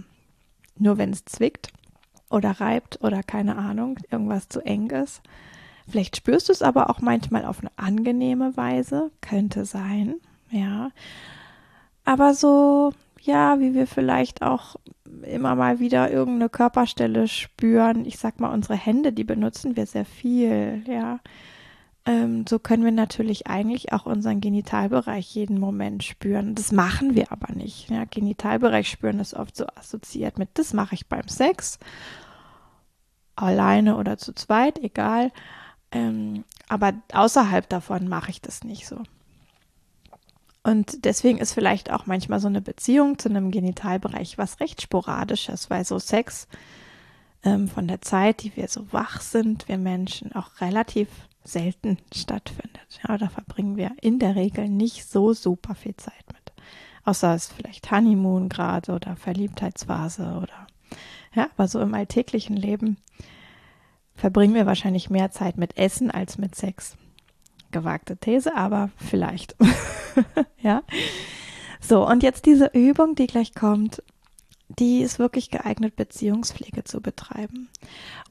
nur 0.78 0.98
wenn 0.98 1.10
es 1.10 1.24
zwickt 1.24 1.72
oder 2.30 2.52
reibt 2.52 3.02
oder 3.02 3.22
keine 3.22 3.56
Ahnung, 3.56 3.98
irgendwas 4.10 4.48
zu 4.48 4.60
eng 4.60 4.90
ist. 4.90 5.20
Vielleicht 5.88 6.16
spürst 6.16 6.48
du 6.48 6.52
es 6.52 6.62
aber 6.62 6.88
auch 6.88 7.00
manchmal 7.00 7.44
auf 7.44 7.58
eine 7.60 7.72
angenehme 7.76 8.56
Weise, 8.56 9.10
könnte 9.20 9.64
sein. 9.64 10.14
ja. 10.50 10.90
Aber 12.04 12.34
so, 12.34 12.92
ja, 13.20 13.60
wie 13.60 13.74
wir 13.74 13.86
vielleicht 13.86 14.42
auch 14.42 14.76
immer 15.22 15.54
mal 15.54 15.80
wieder 15.80 16.10
irgendeine 16.10 16.48
Körperstelle 16.48 17.28
spüren. 17.28 18.04
Ich 18.04 18.18
sag 18.18 18.40
mal, 18.40 18.52
unsere 18.52 18.74
Hände, 18.76 19.12
die 19.12 19.24
benutzen 19.24 19.76
wir 19.76 19.86
sehr 19.86 20.04
viel, 20.04 20.82
ja. 20.86 21.20
Ähm, 22.06 22.46
so 22.48 22.58
können 22.58 22.84
wir 22.84 22.92
natürlich 22.92 23.46
eigentlich 23.46 23.92
auch 23.92 24.06
unseren 24.06 24.40
Genitalbereich 24.40 25.34
jeden 25.34 25.60
Moment 25.60 26.02
spüren. 26.02 26.54
Das 26.54 26.72
machen 26.72 27.14
wir 27.14 27.30
aber 27.30 27.52
nicht. 27.54 27.90
Ja. 27.90 28.04
Genitalbereich 28.04 28.88
spüren 28.88 29.20
ist 29.20 29.34
oft 29.34 29.56
so 29.56 29.66
assoziiert 29.76 30.38
mit, 30.38 30.48
das 30.54 30.72
mache 30.72 30.94
ich 30.94 31.08
beim 31.08 31.28
Sex. 31.28 31.78
Alleine 33.36 33.96
oder 33.96 34.16
zu 34.16 34.32
zweit, 34.34 34.78
egal. 34.78 35.30
Ähm, 35.92 36.44
aber 36.68 36.94
außerhalb 37.12 37.68
davon 37.68 38.08
mache 38.08 38.30
ich 38.30 38.40
das 38.40 38.64
nicht 38.64 38.86
so. 38.86 39.02
Und 40.62 41.05
deswegen 41.05 41.38
ist 41.38 41.55
vielleicht 41.55 41.90
auch 41.90 42.07
manchmal 42.07 42.40
so 42.40 42.49
eine 42.49 42.61
Beziehung 42.61 43.19
zu 43.19 43.29
einem 43.29 43.50
Genitalbereich 43.50 44.37
was 44.37 44.61
recht 44.61 44.83
sporadisches, 44.83 45.71
weil 45.71 45.85
so 45.85 45.99
Sex 45.99 46.49
ähm, 47.43 47.69
von 47.69 47.88
der 47.88 48.02
Zeit, 48.02 48.43
die 48.43 48.55
wir 48.57 48.69
so 48.69 48.93
wach 48.93 49.21
sind, 49.21 49.69
wir 49.69 49.79
Menschen 49.79 50.35
auch 50.35 50.61
relativ 50.61 51.09
selten 51.45 51.99
stattfindet. 52.14 53.00
Ja, 53.07 53.17
da 53.17 53.29
verbringen 53.29 53.76
wir 53.76 53.93
in 54.02 54.19
der 54.19 54.37
Regel 54.37 54.69
nicht 54.69 55.09
so 55.09 55.33
super 55.33 55.75
viel 55.75 55.97
Zeit 55.97 56.25
mit. 56.29 56.52
Außer 57.05 57.35
es 57.35 57.45
ist 57.45 57.52
vielleicht 57.55 57.90
Honeymoon 57.90 58.50
gerade 58.50 58.93
oder 58.93 59.17
Verliebtheitsphase 59.17 60.38
oder 60.43 60.67
ja, 61.33 61.49
aber 61.57 61.69
so 61.69 61.81
im 61.81 61.95
alltäglichen 61.95 62.57
Leben 62.57 62.99
verbringen 64.14 64.55
wir 64.55 64.67
wahrscheinlich 64.67 65.09
mehr 65.09 65.31
Zeit 65.31 65.57
mit 65.57 65.79
Essen 65.79 66.11
als 66.11 66.37
mit 66.37 66.55
Sex. 66.55 66.97
Gewagte 67.70 68.16
These, 68.16 68.54
aber 68.54 68.90
vielleicht. 68.96 69.56
ja. 70.62 70.82
So, 71.80 72.06
und 72.06 72.22
jetzt 72.22 72.46
diese 72.46 72.70
Übung, 72.72 73.14
die 73.14 73.26
gleich 73.26 73.54
kommt, 73.54 74.02
die 74.78 75.00
ist 75.00 75.18
wirklich 75.18 75.50
geeignet, 75.50 75.96
Beziehungspflege 75.96 76.84
zu 76.84 77.00
betreiben. 77.00 77.68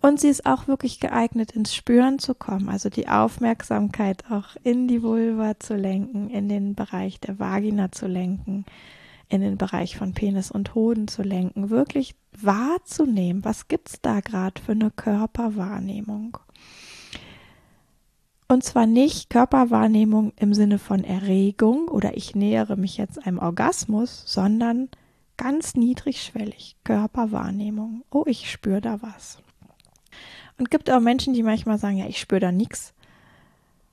Und 0.02 0.20
sie 0.20 0.30
ist 0.30 0.46
auch 0.46 0.68
wirklich 0.68 1.00
geeignet, 1.00 1.52
ins 1.52 1.76
Spüren 1.76 2.20
zu 2.20 2.34
kommen, 2.34 2.70
also 2.70 2.90
die 2.90 3.10
Aufmerksamkeit 3.10 4.24
auch 4.32 4.56
in 4.64 4.88
die 4.88 5.04
Vulva 5.04 5.60
zu 5.60 5.76
lenken, 5.76 6.30
in 6.30 6.48
den 6.48 6.76
Bereich 6.76 7.20
der 7.20 7.40
Vagina 7.40 7.92
zu 7.92 8.08
lenken, 8.08 8.66
in 9.28 9.42
den 9.42 9.58
Bereich 9.58 9.98
von 9.98 10.14
Penis 10.14 10.50
und 10.50 10.76
Hoden 10.76 11.08
zu 11.08 11.22
lenken, 11.22 11.70
wirklich 11.70 12.16
wahrzunehmen, 12.32 13.44
was 13.44 13.68
gibt's 13.68 14.02
da 14.02 14.22
gerade 14.22 14.62
für 14.62 14.72
eine 14.72 14.92
Körperwahrnehmung. 14.92 16.38
Und 18.52 18.64
zwar 18.64 18.88
nicht 18.88 19.30
Körperwahrnehmung 19.30 20.34
im 20.36 20.56
Sinne 20.56 20.80
von 20.80 21.04
Erregung 21.04 21.88
oder 21.88 22.18
ich 22.18 22.34
nähere 22.34 22.78
mich 22.78 22.98
jetzt 22.98 23.24
einem 23.24 23.38
Orgasmus, 23.38 24.24
sondern 24.26 24.90
ganz 25.38 25.76
niedrigschwellig 25.76 26.76
Körperwahrnehmung. 26.84 28.04
Oh, 28.10 28.24
ich 28.26 28.50
spüre 28.50 28.82
da 28.82 29.04
was. 29.04 29.38
Und 30.58 30.72
gibt 30.72 30.90
auch 30.90 31.00
Menschen, 31.00 31.36
die 31.36 31.44
manchmal 31.44 31.78
sagen, 31.78 31.98
ja, 31.98 32.08
ich 32.08 32.20
spüre 32.20 32.42
da 32.42 32.52
nichts. 32.52 32.96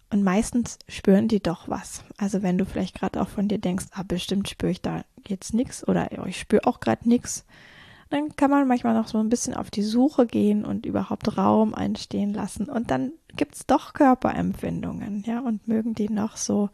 Und 0.09 0.25
meistens 0.25 0.79
spüren 0.89 1.29
die 1.29 1.43
doch 1.43 1.69
was. 1.69 2.03
Also 2.17 2.43
wenn 2.43 2.57
du 2.57 2.65
vielleicht 2.65 2.99
gerade 2.99 3.21
auch 3.21 3.29
von 3.29 3.49
dir 3.49 3.59
denkst, 3.59 3.89
ah, 3.93 4.05
bestimmt 4.05 4.49
spüre 4.49 4.73
ich 4.73 4.81
da 4.81 5.05
jetzt 5.29 5.53
nichts 5.53 5.87
oder 5.87 6.09
oh, 6.19 6.25
ich 6.25 6.41
spüre 6.41 6.67
auch 6.67 6.81
gerade 6.81 7.07
nichts, 7.07 7.45
dann 8.11 8.37
kann 8.37 8.51
man 8.51 8.69
manchmal 8.69 8.95
noch 8.95 9.09
so 9.09 9.19
ein 9.19 9.29
bisschen 9.29 9.55
auf 9.55 9.71
die 9.71 9.83
Suche 9.83 10.27
gehen 10.27 10.65
und 10.65 10.87
überhaupt 10.87 11.37
Raum 11.37 11.75
einstehen 11.75 12.33
lassen. 12.33 12.69
Und 12.69 12.91
dann 12.91 13.13
gibt 13.37 13.57
es 13.57 13.67
doch 13.67 13.95
Körperempfindungen, 13.95 15.25
ja, 15.27 15.41
und 15.41 15.67
mögen 15.67 15.95
die 15.95 16.09
noch 16.09 16.37
so, 16.37 16.71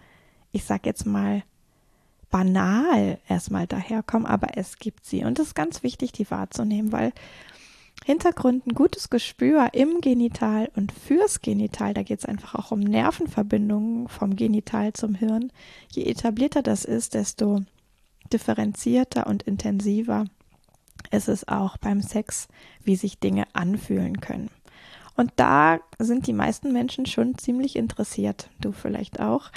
ich 0.52 0.64
sag 0.64 0.84
jetzt 0.86 1.06
mal, 1.06 1.42
banal 2.30 3.18
erstmal 3.28 3.66
daherkommen, 3.66 4.26
aber 4.26 4.56
es 4.56 4.78
gibt 4.78 5.06
sie. 5.06 5.24
Und 5.24 5.38
es 5.38 5.48
ist 5.48 5.54
ganz 5.54 5.82
wichtig, 5.82 6.12
die 6.12 6.30
wahrzunehmen, 6.30 6.90
weil 6.90 7.12
Hintergrund 8.04 8.66
ein 8.66 8.74
gutes 8.74 9.10
Gespür 9.10 9.68
im 9.74 10.00
Genital 10.00 10.70
und 10.74 10.92
fürs 10.92 11.40
Genital, 11.40 11.94
da 11.94 12.02
geht 12.02 12.18
es 12.18 12.24
einfach 12.24 12.56
auch 12.56 12.72
um 12.72 12.80
Nervenverbindungen 12.80 14.08
vom 14.08 14.34
Genital 14.34 14.92
zum 14.92 15.14
Hirn. 15.14 15.52
Je 15.90 16.04
etablierter 16.04 16.62
das 16.62 16.84
ist, 16.84 17.14
desto 17.14 17.62
differenzierter 18.32 19.26
und 19.26 19.44
intensiver 19.44 20.24
ist 21.10 21.28
es 21.28 21.48
auch 21.48 21.76
beim 21.76 22.00
Sex, 22.00 22.48
wie 22.84 22.96
sich 22.96 23.18
Dinge 23.18 23.44
anfühlen 23.52 24.20
können. 24.20 24.50
Und 25.14 25.32
da 25.36 25.80
sind 25.98 26.26
die 26.26 26.32
meisten 26.32 26.72
Menschen 26.72 27.06
schon 27.06 27.36
ziemlich 27.36 27.76
interessiert, 27.76 28.48
du 28.60 28.72
vielleicht 28.72 29.20
auch, 29.20 29.50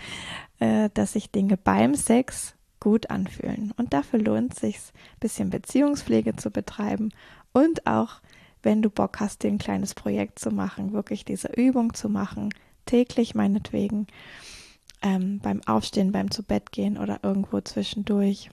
äh, 0.60 0.90
dass 0.94 1.14
sich 1.14 1.32
Dinge 1.32 1.58
beim 1.58 1.96
Sex 1.96 2.56
gut 2.80 3.10
anfühlen. 3.10 3.74
Und 3.78 3.94
dafür 3.94 4.20
lohnt 4.20 4.54
es 4.54 4.60
sich, 4.60 4.76
ein 4.76 5.20
bisschen 5.20 5.50
Beziehungspflege 5.50 6.36
zu 6.36 6.52
betreiben 6.52 7.12
und 7.54 7.88
auch, 7.88 8.22
wenn 8.64 8.82
du 8.82 8.90
Bock 8.90 9.20
hast, 9.20 9.44
dir 9.44 9.48
ein 9.48 9.58
kleines 9.58 9.94
Projekt 9.94 10.40
zu 10.40 10.52
machen, 10.52 10.92
wirklich 10.92 11.24
diese 11.24 11.48
Übung 11.48 11.94
zu 11.94 12.10
machen, 12.10 12.54
täglich 12.86 13.34
meinetwegen, 13.34 14.08
ähm, 15.02 15.40
beim 15.40 15.62
Aufstehen, 15.66 16.12
beim 16.12 16.32
zu 16.32 16.44
Bett 16.44 16.72
gehen 16.72 16.98
oder 16.98 17.20
irgendwo 17.24 17.62
zwischendurch 17.62 18.50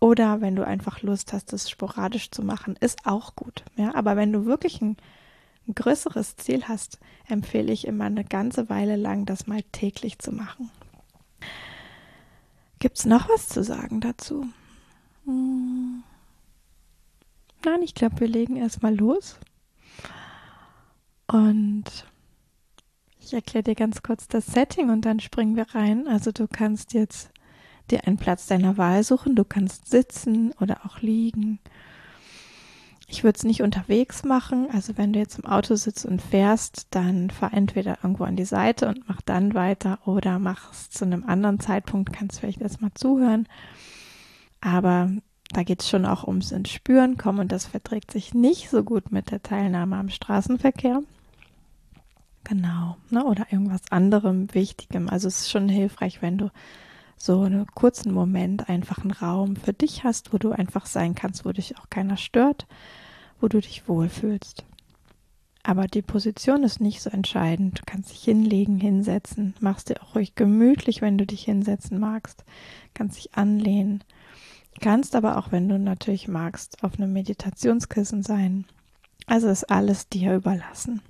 oder 0.00 0.40
wenn 0.40 0.56
du 0.56 0.66
einfach 0.66 1.02
Lust 1.02 1.32
hast, 1.32 1.52
das 1.52 1.70
sporadisch 1.70 2.30
zu 2.30 2.42
machen, 2.42 2.76
ist 2.80 3.06
auch 3.06 3.34
gut. 3.36 3.64
Ja, 3.76 3.94
aber 3.94 4.16
wenn 4.16 4.32
du 4.32 4.46
wirklich 4.46 4.80
ein, 4.80 4.96
ein 5.68 5.74
größeres 5.74 6.36
Ziel 6.36 6.64
hast, 6.68 6.98
empfehle 7.28 7.72
ich 7.72 7.86
immer 7.86 8.04
eine 8.04 8.24
ganze 8.24 8.68
Weile 8.68 8.96
lang, 8.96 9.26
das 9.26 9.46
mal 9.46 9.62
täglich 9.72 10.18
zu 10.18 10.32
machen. 10.32 10.70
Gibt 12.78 12.98
es 12.98 13.04
noch 13.04 13.28
was 13.28 13.48
zu 13.48 13.62
sagen 13.62 14.00
dazu? 14.00 14.46
Hm. 15.24 16.02
Nein, 17.64 17.82
ich 17.82 17.94
glaube, 17.94 18.20
wir 18.20 18.28
legen 18.28 18.56
erstmal 18.56 18.94
los. 18.94 19.38
Und 21.28 21.84
ich 23.20 23.32
erkläre 23.32 23.62
dir 23.62 23.74
ganz 23.74 24.02
kurz 24.02 24.26
das 24.26 24.46
Setting 24.46 24.90
und 24.90 25.02
dann 25.02 25.20
springen 25.20 25.54
wir 25.54 25.74
rein. 25.74 26.08
Also 26.08 26.32
du 26.32 26.48
kannst 26.48 26.92
jetzt 26.92 27.30
dir 27.92 28.06
einen 28.06 28.16
Platz 28.16 28.46
deiner 28.46 28.76
Wahl 28.78 29.04
suchen. 29.04 29.36
Du 29.36 29.44
kannst 29.44 29.88
sitzen 29.88 30.52
oder 30.60 30.84
auch 30.84 31.00
liegen. 31.00 31.60
Ich 33.06 33.24
würde 33.24 33.36
es 33.36 33.44
nicht 33.44 33.62
unterwegs 33.62 34.24
machen. 34.24 34.68
Also 34.72 34.96
wenn 34.96 35.12
du 35.12 35.18
jetzt 35.18 35.38
im 35.38 35.44
Auto 35.44 35.74
sitzt 35.74 36.06
und 36.06 36.22
fährst, 36.22 36.86
dann 36.90 37.30
fahr 37.30 37.52
entweder 37.52 37.98
irgendwo 38.02 38.24
an 38.24 38.36
die 38.36 38.46
Seite 38.46 38.88
und 38.88 39.06
mach 39.06 39.20
dann 39.20 39.52
weiter 39.54 39.98
oder 40.06 40.38
mach 40.38 40.72
es 40.72 40.90
zu 40.90 41.04
einem 41.04 41.24
anderen 41.24 41.60
Zeitpunkt. 41.60 42.12
Kannst 42.12 42.40
vielleicht 42.40 42.62
erstmal 42.62 42.92
zuhören. 42.94 43.46
Aber 44.62 45.10
da 45.52 45.62
geht 45.62 45.82
es 45.82 45.90
schon 45.90 46.06
auch 46.06 46.26
ums 46.26 46.52
ins 46.52 46.70
Spüren 46.70 47.18
kommen 47.18 47.40
und 47.40 47.52
das 47.52 47.66
verträgt 47.66 48.10
sich 48.10 48.32
nicht 48.32 48.70
so 48.70 48.82
gut 48.82 49.12
mit 49.12 49.30
der 49.30 49.42
Teilnahme 49.42 49.96
am 49.96 50.08
Straßenverkehr. 50.08 51.02
Genau, 52.44 52.96
ne? 53.10 53.24
oder 53.24 53.46
irgendwas 53.50 53.82
anderem 53.90 54.52
Wichtigem. 54.54 55.08
Also 55.08 55.28
es 55.28 55.40
ist 55.40 55.50
schon 55.50 55.68
hilfreich, 55.68 56.22
wenn 56.22 56.38
du 56.38 56.50
so 57.22 57.42
einen 57.42 57.66
kurzen 57.66 58.12
Moment 58.12 58.68
einfach 58.68 58.98
einen 58.98 59.12
Raum 59.12 59.54
für 59.54 59.72
dich 59.72 60.02
hast, 60.02 60.32
wo 60.32 60.38
du 60.38 60.50
einfach 60.50 60.86
sein 60.86 61.14
kannst, 61.14 61.44
wo 61.44 61.52
dich 61.52 61.78
auch 61.78 61.88
keiner 61.88 62.16
stört, 62.16 62.66
wo 63.40 63.46
du 63.46 63.60
dich 63.60 63.86
wohlfühlst. 63.86 64.64
Aber 65.62 65.86
die 65.86 66.02
Position 66.02 66.64
ist 66.64 66.80
nicht 66.80 67.00
so 67.00 67.10
entscheidend. 67.10 67.78
Du 67.78 67.82
kannst 67.86 68.10
dich 68.10 68.24
hinlegen, 68.24 68.80
hinsetzen, 68.80 69.54
machst 69.60 69.88
dir 69.88 70.02
auch 70.02 70.16
ruhig 70.16 70.34
gemütlich, 70.34 71.00
wenn 71.00 71.16
du 71.16 71.24
dich 71.24 71.44
hinsetzen 71.44 72.00
magst, 72.00 72.44
kannst 72.92 73.18
dich 73.18 73.34
anlehnen, 73.34 74.02
kannst 74.80 75.14
aber 75.14 75.38
auch, 75.38 75.52
wenn 75.52 75.68
du 75.68 75.78
natürlich 75.78 76.26
magst, 76.26 76.82
auf 76.82 76.96
einem 76.98 77.12
Meditationskissen 77.12 78.24
sein. 78.24 78.64
Also 79.28 79.46
ist 79.46 79.70
alles 79.70 80.08
dir 80.08 80.34
überlassen. 80.34 81.02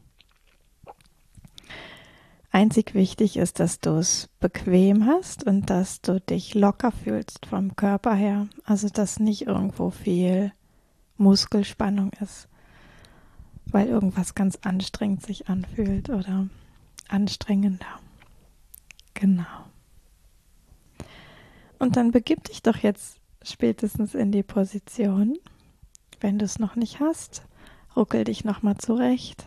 Einzig 2.54 2.92
wichtig 2.92 3.38
ist, 3.38 3.60
dass 3.60 3.80
du 3.80 3.92
es 3.96 4.28
bequem 4.38 5.06
hast 5.06 5.46
und 5.46 5.70
dass 5.70 6.02
du 6.02 6.20
dich 6.20 6.54
locker 6.54 6.92
fühlst 6.92 7.46
vom 7.46 7.76
Körper 7.76 8.14
her. 8.14 8.46
Also, 8.64 8.90
dass 8.90 9.18
nicht 9.18 9.46
irgendwo 9.46 9.88
viel 9.88 10.52
Muskelspannung 11.16 12.10
ist, 12.20 12.48
weil 13.64 13.88
irgendwas 13.88 14.34
ganz 14.34 14.58
anstrengend 14.60 15.24
sich 15.24 15.48
anfühlt 15.48 16.10
oder 16.10 16.46
anstrengender. 17.08 18.00
Genau. 19.14 19.46
Und 21.78 21.96
dann 21.96 22.10
begib 22.10 22.44
dich 22.44 22.62
doch 22.62 22.76
jetzt 22.76 23.16
spätestens 23.42 24.14
in 24.14 24.30
die 24.30 24.42
Position. 24.42 25.38
Wenn 26.20 26.38
du 26.38 26.44
es 26.44 26.58
noch 26.58 26.76
nicht 26.76 27.00
hast, 27.00 27.46
ruckel 27.96 28.24
dich 28.24 28.44
nochmal 28.44 28.76
zurecht. 28.76 29.46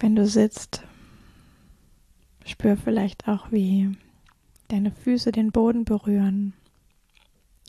Wenn 0.00 0.14
du 0.14 0.26
sitzt, 0.26 0.84
spür 2.44 2.76
vielleicht 2.76 3.26
auch, 3.26 3.50
wie 3.50 3.90
deine 4.68 4.92
Füße 4.92 5.32
den 5.32 5.50
Boden 5.50 5.84
berühren. 5.84 6.52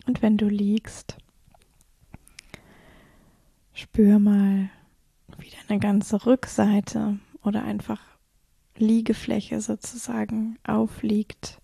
Und 0.06 0.22
wenn 0.22 0.38
du 0.38 0.48
liegst, 0.48 1.18
spür 3.74 4.20
mal, 4.20 4.70
wie 5.38 5.52
deine 5.68 5.80
ganze 5.80 6.26
Rückseite 6.26 7.20
oder 7.44 7.64
einfach 7.64 8.02
Liegefläche 8.78 9.60
sozusagen 9.60 10.58
aufliegt. 10.64 11.60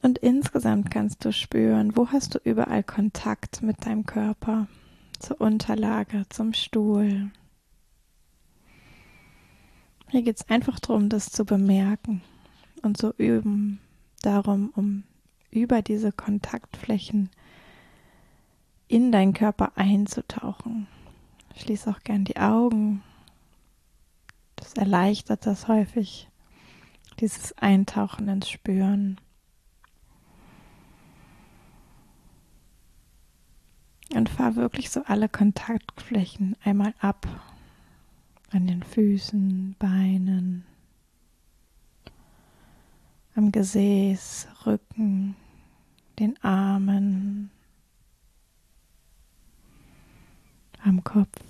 Und 0.00 0.18
insgesamt 0.18 0.90
kannst 0.90 1.24
du 1.24 1.32
spüren, 1.32 1.96
wo 1.96 2.08
hast 2.08 2.34
du 2.34 2.38
überall 2.42 2.82
Kontakt 2.82 3.62
mit 3.62 3.86
deinem 3.86 4.06
Körper, 4.06 4.68
zur 5.18 5.40
Unterlage, 5.40 6.24
zum 6.28 6.52
Stuhl. 6.52 7.30
Hier 10.12 10.20
geht 10.20 10.36
es 10.36 10.50
einfach 10.50 10.78
darum, 10.78 11.08
das 11.08 11.30
zu 11.30 11.46
bemerken 11.46 12.20
und 12.82 12.98
zu 12.98 13.14
üben, 13.16 13.80
darum, 14.20 14.70
um 14.76 15.04
über 15.50 15.80
diese 15.80 16.12
Kontaktflächen 16.12 17.30
in 18.88 19.10
deinen 19.10 19.32
Körper 19.32 19.72
einzutauchen. 19.76 20.86
Schließ 21.56 21.88
auch 21.88 22.00
gern 22.00 22.26
die 22.26 22.36
Augen. 22.36 23.02
Das 24.56 24.74
erleichtert 24.74 25.46
das 25.46 25.66
häufig, 25.66 26.28
dieses 27.20 27.56
Eintauchen 27.56 28.28
ins 28.28 28.50
Spüren. 28.50 29.18
Und 34.14 34.28
fahr 34.28 34.56
wirklich 34.56 34.90
so 34.90 35.04
alle 35.04 35.30
Kontaktflächen 35.30 36.54
einmal 36.62 36.92
ab. 37.00 37.26
An 38.52 38.66
den 38.66 38.82
Füßen, 38.82 39.76
Beinen, 39.78 40.66
am 43.34 43.50
Gesäß, 43.50 44.46
Rücken, 44.66 45.36
den 46.18 46.36
Armen, 46.44 47.50
am 50.84 51.02
Kopf. 51.02 51.40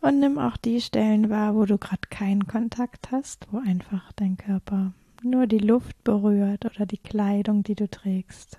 Und 0.00 0.20
nimm 0.20 0.38
auch 0.38 0.56
die 0.56 0.80
Stellen 0.80 1.28
wahr, 1.30 1.56
wo 1.56 1.64
du 1.64 1.78
gerade 1.78 2.08
keinen 2.08 2.46
Kontakt 2.46 3.10
hast, 3.10 3.48
wo 3.50 3.58
einfach 3.58 4.12
dein 4.12 4.36
Körper 4.36 4.92
nur 5.24 5.48
die 5.48 5.58
Luft 5.58 6.04
berührt 6.04 6.64
oder 6.64 6.86
die 6.86 6.98
Kleidung, 6.98 7.64
die 7.64 7.74
du 7.74 7.88
trägst. 7.88 8.58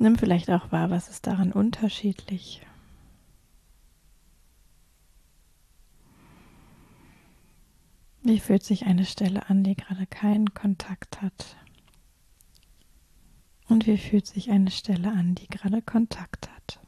Nimm 0.00 0.16
vielleicht 0.16 0.48
auch 0.48 0.72
wahr, 0.72 0.88
was 0.88 1.10
ist 1.10 1.26
daran 1.26 1.52
unterschiedlich. 1.52 2.66
Wie 8.22 8.40
fühlt 8.40 8.62
sich 8.62 8.86
eine 8.86 9.04
Stelle 9.04 9.50
an, 9.50 9.62
die 9.62 9.76
gerade 9.76 10.06
keinen 10.06 10.54
Kontakt 10.54 11.20
hat? 11.20 11.58
Und 13.68 13.86
wie 13.86 13.98
fühlt 13.98 14.26
sich 14.26 14.50
eine 14.50 14.70
Stelle 14.70 15.12
an, 15.12 15.34
die 15.34 15.48
gerade 15.48 15.82
Kontakt 15.82 16.50
hat? 16.50 16.80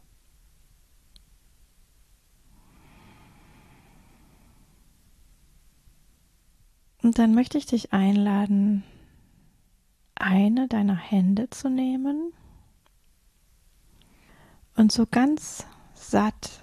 Und 7.03 7.19
dann 7.19 7.35
möchte 7.35 7.59
ich 7.59 7.67
dich 7.67 7.93
einladen, 7.93 8.85
eine 10.15 10.67
deiner 10.67 10.97
Hände 10.97 11.51
zu 11.51 11.69
nehmen 11.69 12.33
und 14.83 14.91
so 14.91 15.07
ganz 15.09 15.65
satt, 15.95 16.61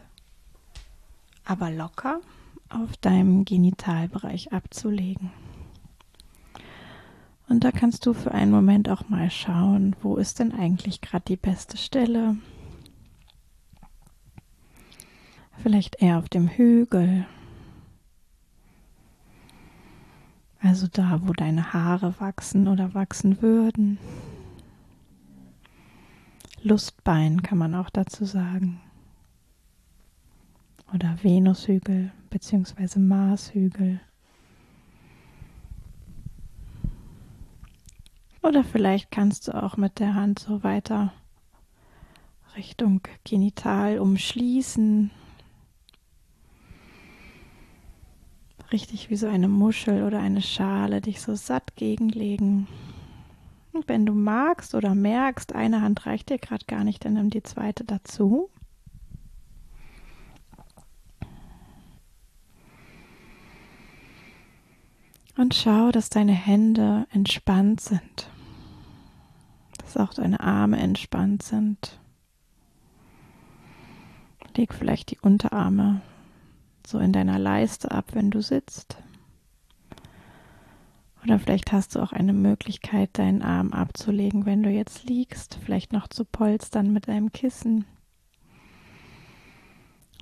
aber 1.45 1.71
locker 1.71 2.19
auf 2.67 2.97
deinem 2.97 3.45
Genitalbereich 3.45 4.51
abzulegen. 4.51 5.31
Und 7.47 7.63
da 7.63 7.71
kannst 7.71 8.05
du 8.05 8.13
für 8.13 8.33
einen 8.33 8.51
Moment 8.51 8.89
auch 8.89 9.07
mal 9.07 9.31
schauen, 9.31 9.95
wo 10.01 10.17
ist 10.17 10.39
denn 10.39 10.51
eigentlich 10.51 10.99
gerade 10.99 11.23
die 11.29 11.37
beste 11.37 11.77
Stelle? 11.77 12.35
Vielleicht 15.63 16.01
eher 16.01 16.17
auf 16.17 16.27
dem 16.27 16.49
Hügel 16.49 17.25
Also 20.61 20.87
da, 20.91 21.21
wo 21.23 21.31
deine 21.31 21.71
Haare 21.71 22.19
wachsen 22.19 22.67
oder 22.67 22.93
wachsen 22.93 23.41
würden. 23.41 23.97
Lustbein 26.63 27.41
kann 27.41 27.57
man 27.57 27.75
auch 27.75 27.89
dazu 27.89 28.25
sagen. 28.25 28.81
Oder 30.93 31.17
Venushügel 31.21 32.11
bzw. 32.29 32.99
Marshügel. 32.99 34.01
Oder 38.41 38.63
vielleicht 38.63 39.11
kannst 39.11 39.47
du 39.47 39.61
auch 39.61 39.77
mit 39.77 39.99
der 39.99 40.15
Hand 40.15 40.39
so 40.39 40.63
weiter 40.63 41.13
Richtung 42.55 43.01
Genital 43.23 43.99
umschließen 43.99 45.11
richtig 48.71 49.09
wie 49.09 49.15
so 49.15 49.27
eine 49.27 49.47
Muschel 49.47 50.03
oder 50.03 50.19
eine 50.19 50.41
Schale 50.41 51.01
dich 51.01 51.21
so 51.21 51.35
satt 51.35 51.75
gegenlegen. 51.75 52.67
Und 53.71 53.87
wenn 53.87 54.05
du 54.05 54.13
magst 54.13 54.73
oder 54.75 54.95
merkst, 54.95 55.53
eine 55.53 55.81
Hand 55.81 56.05
reicht 56.05 56.29
dir 56.29 56.39
gerade 56.39 56.65
gar 56.65 56.83
nicht, 56.83 57.05
dann 57.05 57.13
nimm 57.13 57.29
die 57.29 57.43
zweite 57.43 57.83
dazu. 57.83 58.49
Und 65.37 65.55
schau, 65.55 65.91
dass 65.91 66.09
deine 66.09 66.33
Hände 66.33 67.07
entspannt 67.11 67.79
sind, 67.79 68.29
dass 69.77 69.95
auch 69.95 70.13
deine 70.13 70.41
Arme 70.41 70.77
entspannt 70.77 71.43
sind. 71.43 71.99
Leg 74.57 74.73
vielleicht 74.73 75.11
die 75.11 75.19
Unterarme 75.19 76.01
so 76.85 76.99
in 76.99 77.13
deiner 77.13 77.39
Leiste 77.39 77.91
ab, 77.91 78.07
wenn 78.11 78.31
du 78.31 78.41
sitzt. 78.41 78.97
Oder 81.23 81.37
vielleicht 81.37 81.71
hast 81.71 81.95
du 81.95 81.99
auch 81.99 82.13
eine 82.13 82.33
Möglichkeit, 82.33 83.17
deinen 83.17 83.41
Arm 83.41 83.73
abzulegen, 83.73 84.45
wenn 84.45 84.63
du 84.63 84.69
jetzt 84.69 85.03
liegst, 85.03 85.59
vielleicht 85.63 85.91
noch 85.91 86.07
zu 86.07 86.23
polstern 86.23 86.93
mit 86.93 87.09
einem 87.09 87.31
Kissen. 87.31 87.85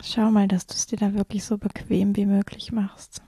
Schau 0.04 0.32
mal, 0.32 0.48
dass 0.48 0.66
du 0.68 0.74
es 0.74 0.88
dir 0.88 0.98
da 0.98 1.14
wirklich 1.14 1.44
so 1.44 1.58
bequem 1.58 2.16
wie 2.16 2.26
möglich 2.26 2.72
machst. 2.72 3.22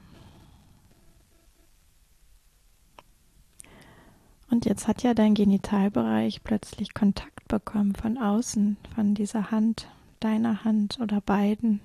Und 4.50 4.66
jetzt 4.66 4.88
hat 4.88 5.04
ja 5.04 5.14
dein 5.14 5.36
Genitalbereich 5.36 6.44
plötzlich 6.44 6.94
Kontakt 6.94 7.48
bekommen 7.48 7.96
von 7.96 8.18
außen, 8.18 8.78
von 8.96 9.14
dieser 9.14 9.52
Hand, 9.52 9.88
deiner 10.20 10.64
Hand 10.64 11.00
oder 11.00 11.22
beiden. 11.22 11.82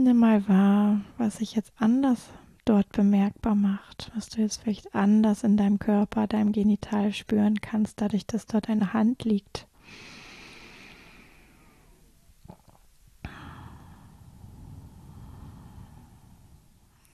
Nimm 0.00 0.18
mal 0.18 0.48
wahr, 0.48 1.00
was 1.16 1.38
sich 1.38 1.56
jetzt 1.56 1.72
anders 1.76 2.28
dort 2.64 2.92
bemerkbar 2.92 3.56
macht, 3.56 4.12
was 4.14 4.28
du 4.28 4.40
jetzt 4.40 4.62
vielleicht 4.62 4.94
anders 4.94 5.42
in 5.42 5.56
deinem 5.56 5.80
Körper, 5.80 6.28
deinem 6.28 6.52
Genital 6.52 7.12
spüren 7.12 7.60
kannst, 7.60 8.00
dadurch, 8.00 8.24
dass 8.24 8.46
dort 8.46 8.68
eine 8.68 8.92
Hand 8.92 9.24
liegt. 9.24 9.66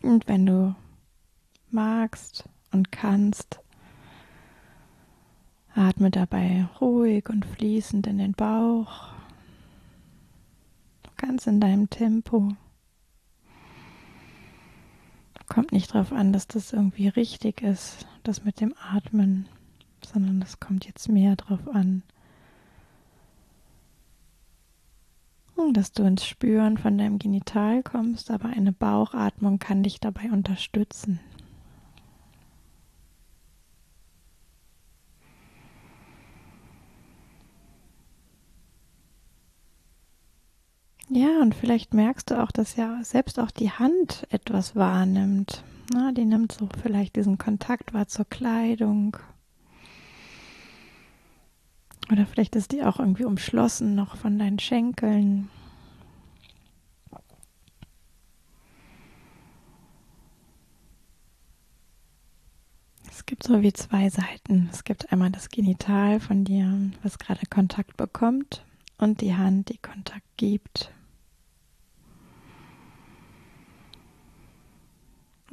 Und 0.03 0.29
wenn 0.29 0.44
du 0.44 0.75
magst 1.70 2.44
und 2.70 2.92
kannst, 2.92 3.61
atme 5.75 6.11
dabei 6.11 6.68
ruhig 6.83 7.31
und 7.31 7.47
fließend 7.47 8.07
in 8.07 8.18
den 8.18 8.33
Bauch, 8.33 9.09
ganz 11.16 11.47
in 11.47 11.61
deinem 11.61 11.88
Tempo. 11.88 12.55
Kommt 15.55 15.71
nicht 15.71 15.95
darauf 15.95 16.12
an, 16.12 16.33
dass 16.33 16.49
das 16.49 16.73
irgendwie 16.73 17.07
richtig 17.07 17.62
ist, 17.62 18.09
das 18.25 18.45
mit 18.45 18.61
dem 18.61 18.75
Atmen, 18.93 19.47
sondern 20.05 20.43
es 20.43 20.59
kommt 20.59 20.85
jetzt 20.85 21.09
mehr 21.09 21.37
darauf 21.37 21.69
an, 21.73 22.03
dass 25.73 25.93
du 25.93 26.03
ins 26.03 26.27
Spüren 26.27 26.77
von 26.77 26.99
deinem 26.99 27.21
Genital 27.21 27.85
kommst, 27.85 28.33
aber 28.33 28.49
eine 28.49 28.73
Bauchatmung 28.73 29.61
kann 29.61 29.85
dich 29.85 30.01
dabei 30.01 30.33
unterstützen. 30.33 31.21
Ja, 41.16 41.40
und 41.40 41.55
vielleicht 41.55 41.94
merkst 41.94 42.33
du 42.33 42.42
auch, 42.42 42.50
dass 42.50 42.74
ja 42.74 42.98
selbst 43.05 43.38
auch 43.38 43.53
die 43.53 43.70
Hand 43.70 44.27
etwas 44.31 44.74
wahrnimmt. 44.74 45.62
Na, 45.92 46.11
die 46.11 46.24
nimmt 46.24 46.50
so 46.50 46.68
vielleicht 46.83 47.14
diesen 47.14 47.38
Kontakt 47.38 47.94
wahr 47.94 48.09
zur 48.09 48.24
Kleidung. 48.24 49.16
Oder 52.11 52.27
vielleicht 52.27 52.57
ist 52.57 52.72
die 52.72 52.83
auch 52.83 52.98
irgendwie 52.98 53.24
umschlossen 53.27 53.94
noch 53.94 54.16
von 54.16 54.40
deinen 54.40 54.59
Schenkeln. 54.59 55.48
Es 63.09 63.24
Es 63.24 63.27
gibt 63.27 63.44
so 63.44 63.62
wie 63.62 63.72
zwei 63.72 64.11
Seiten. 64.11 64.68
Es 64.70 64.85
gibt 64.85 65.11
einmal 65.11 65.31
das 65.31 65.48
Genital 65.48 66.20
von 66.20 66.44
dir, 66.44 66.90
was 67.03 67.18
gerade 67.18 67.46
Kontakt 67.46 67.96
bekommt, 67.96 68.66
und 68.98 69.22
die 69.22 69.35
Hand, 69.35 69.70
die 69.70 69.79
Kontakt 69.79 70.27
gibt. 70.37 70.92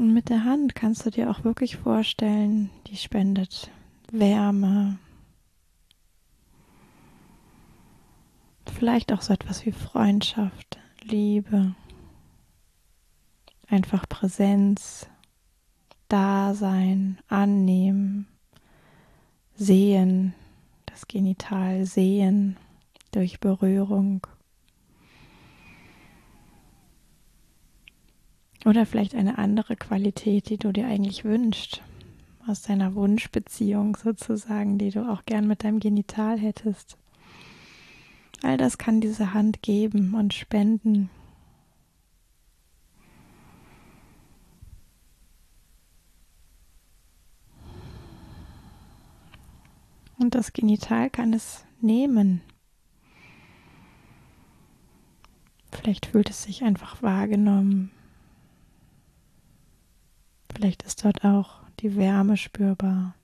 Und 0.01 0.15
mit 0.15 0.29
der 0.29 0.45
Hand 0.45 0.73
kannst 0.73 1.05
du 1.05 1.11
dir 1.11 1.29
auch 1.29 1.43
wirklich 1.43 1.77
vorstellen, 1.77 2.71
die 2.87 2.95
spendet 2.95 3.69
Wärme. 4.11 4.97
Vielleicht 8.65 9.13
auch 9.13 9.21
so 9.21 9.31
etwas 9.31 9.63
wie 9.63 9.71
Freundschaft, 9.71 10.79
Liebe, 11.03 11.75
einfach 13.67 14.09
Präsenz, 14.09 15.07
Dasein, 16.09 17.19
Annehmen, 17.27 18.25
Sehen, 19.53 20.33
das 20.87 21.07
Genital 21.07 21.85
sehen 21.85 22.57
durch 23.11 23.39
Berührung. 23.39 24.25
Oder 28.65 28.85
vielleicht 28.85 29.15
eine 29.15 29.37
andere 29.37 29.75
Qualität, 29.75 30.49
die 30.49 30.57
du 30.57 30.71
dir 30.71 30.85
eigentlich 30.85 31.25
wünschst, 31.25 31.81
aus 32.47 32.61
deiner 32.61 32.93
Wunschbeziehung 32.93 33.95
sozusagen, 33.95 34.77
die 34.77 34.91
du 34.91 35.09
auch 35.11 35.23
gern 35.25 35.47
mit 35.47 35.63
deinem 35.63 35.79
Genital 35.79 36.37
hättest. 36.37 36.97
All 38.43 38.57
das 38.57 38.77
kann 38.77 39.01
diese 39.01 39.33
Hand 39.33 39.61
geben 39.61 40.13
und 40.13 40.33
spenden. 40.33 41.09
Und 50.17 50.35
das 50.35 50.53
Genital 50.53 51.09
kann 51.09 51.33
es 51.33 51.65
nehmen. 51.81 52.41
Vielleicht 55.71 56.05
fühlt 56.05 56.29
es 56.29 56.43
sich 56.43 56.63
einfach 56.63 57.01
wahrgenommen. 57.01 57.89
Vielleicht 60.61 60.83
ist 60.83 61.03
dort 61.03 61.25
auch 61.25 61.61
die 61.79 61.95
Wärme 61.95 62.37
spürbar. 62.37 63.15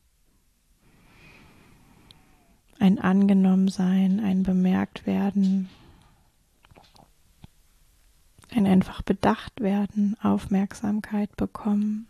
Ein 2.79 2.97
Angenommensein, 2.97 4.19
ein 4.19 4.41
Bemerktwerden, 4.41 5.69
ein 8.49 8.65
einfach 8.65 9.03
bedacht 9.03 9.61
werden, 9.61 10.17
Aufmerksamkeit 10.19 11.35
bekommen. 11.35 12.07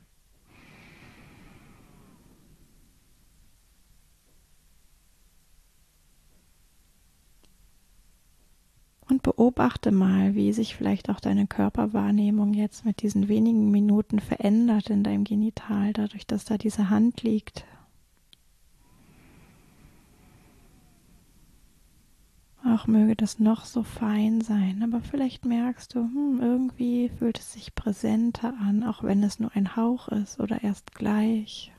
Und 9.10 9.24
beobachte 9.24 9.92
mal, 9.92 10.36
wie 10.36 10.52
sich 10.52 10.76
vielleicht 10.76 11.10
auch 11.10 11.22
deine 11.22 11.48
Körperwahrnehmung 11.48 12.54
jetzt 12.54 12.84
mit 12.86 13.02
diesen 13.02 13.30
wenigen 13.30 13.72
Minuten 13.72 14.20
verändert 14.20 14.90
in 14.90 15.04
deinem 15.04 15.24
Genital, 15.24 15.94
dadurch, 15.94 16.28
dass 16.28 16.44
da 16.44 16.58
diese 16.58 16.90
Hand 16.90 17.24
liegt. 17.24 17.66
Auch 22.66 22.86
möge 22.86 23.16
das 23.16 23.40
noch 23.40 23.64
so 23.64 23.84
fein 23.84 24.42
sein, 24.42 24.84
aber 24.84 25.00
vielleicht 25.00 25.46
merkst 25.46 25.96
du, 25.96 26.00
hm, 26.00 26.40
irgendwie 26.42 27.10
fühlt 27.18 27.40
es 27.40 27.54
sich 27.54 27.76
präsenter 27.76 28.54
an, 28.60 28.84
auch 28.84 29.04
wenn 29.04 29.24
es 29.24 29.40
nur 29.40 29.56
ein 29.56 29.78
Hauch 29.78 30.10
ist 30.10 30.42
oder 30.42 30.64
erst 30.64 30.94
gleich. 30.94 31.72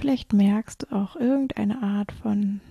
Vielleicht 0.00 0.32
merkst 0.32 0.84
du 0.84 0.96
auch 0.96 1.14
irgendeine 1.14 1.82
Art 1.82 2.10
von 2.10 2.62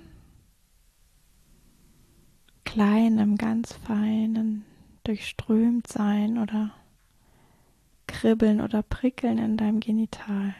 kleinem, 2.66 3.38
ganz 3.38 3.72
feinen 3.72 4.66
durchströmt 5.04 5.86
sein 5.86 6.40
oder 6.40 6.72
Kribbeln 8.08 8.62
oder 8.62 8.82
Prickeln 8.82 9.38
in 9.38 9.58
deinem 9.58 9.80
Genital. 9.80 10.56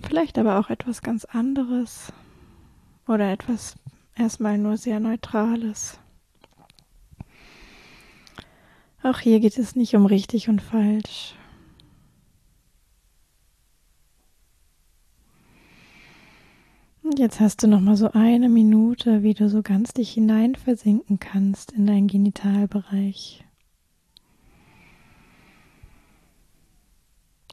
Vielleicht 0.00 0.38
aber 0.38 0.58
auch 0.58 0.70
etwas 0.70 1.02
ganz 1.02 1.26
anderes 1.26 2.14
oder 3.06 3.30
etwas 3.30 3.76
erstmal 4.14 4.56
nur 4.56 4.78
sehr 4.78 5.00
Neutrales. 5.00 6.00
Auch 9.02 9.18
hier 9.18 9.38
geht 9.38 9.58
es 9.58 9.76
nicht 9.76 9.94
um 9.94 10.06
richtig 10.06 10.48
und 10.48 10.62
falsch. 10.62 11.34
Jetzt 17.18 17.40
hast 17.40 17.62
du 17.62 17.66
noch 17.66 17.80
mal 17.80 17.96
so 17.96 18.10
eine 18.12 18.50
Minute, 18.50 19.22
wie 19.22 19.32
du 19.32 19.48
so 19.48 19.62
ganz 19.62 19.94
dich 19.94 20.12
hinein 20.12 20.54
versinken 20.54 21.18
kannst 21.18 21.72
in 21.72 21.86
deinen 21.86 22.08
Genitalbereich. 22.08 23.42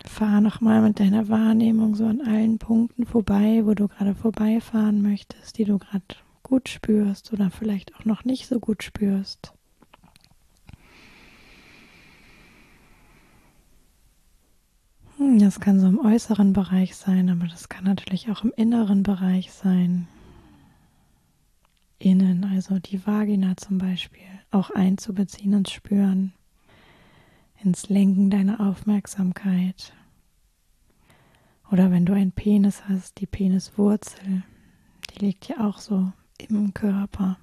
Fahr 0.05 0.41
noch 0.41 0.59
mal 0.59 0.81
mit 0.81 0.99
deiner 0.99 1.29
Wahrnehmung 1.29 1.95
so 1.95 2.05
an 2.05 2.19
allen 2.19 2.57
Punkten 2.57 3.05
vorbei, 3.05 3.61
wo 3.63 3.73
du 3.73 3.87
gerade 3.87 4.15
vorbeifahren 4.15 5.01
möchtest, 5.01 5.57
die 5.57 5.63
du 5.63 5.77
gerade 5.77 6.03
gut 6.43 6.67
spürst 6.67 7.31
oder 7.31 7.49
vielleicht 7.49 7.95
auch 7.95 8.03
noch 8.03 8.25
nicht 8.25 8.47
so 8.47 8.59
gut 8.59 8.83
spürst. 8.83 9.53
Das 15.39 15.59
kann 15.59 15.79
so 15.79 15.87
im 15.87 15.99
äußeren 15.99 16.53
Bereich 16.53 16.95
sein, 16.95 17.29
aber 17.29 17.47
das 17.47 17.69
kann 17.69 17.85
natürlich 17.85 18.29
auch 18.29 18.43
im 18.43 18.51
inneren 18.55 19.03
Bereich 19.03 19.51
sein. 19.51 20.07
Innen, 21.97 22.43
also 22.43 22.79
die 22.79 23.05
Vagina 23.05 23.55
zum 23.55 23.77
Beispiel, 23.77 24.21
auch 24.51 24.69
einzubeziehen 24.71 25.55
und 25.55 25.69
spüren, 25.69 26.33
ins 27.63 27.89
Lenken 27.89 28.29
deiner 28.29 28.59
Aufmerksamkeit. 28.59 29.93
Oder 31.71 31.89
wenn 31.91 32.05
du 32.05 32.13
einen 32.13 32.33
Penis 32.33 32.83
hast, 32.89 33.19
die 33.19 33.25
Peniswurzel, 33.25 34.43
die 35.09 35.25
liegt 35.25 35.47
ja 35.47 35.65
auch 35.67 35.77
so 35.77 36.11
im 36.37 36.73
Körper. 36.73 37.37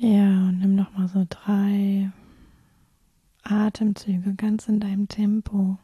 Ja, 0.00 0.28
und 0.48 0.60
nimm 0.60 0.76
noch 0.76 0.96
mal 0.96 1.08
so 1.08 1.26
drei 1.28 2.12
Atemzüge 3.78 4.34
ganz 4.34 4.66
in 4.66 4.80
deinem 4.80 5.06
Tempo. 5.06 5.78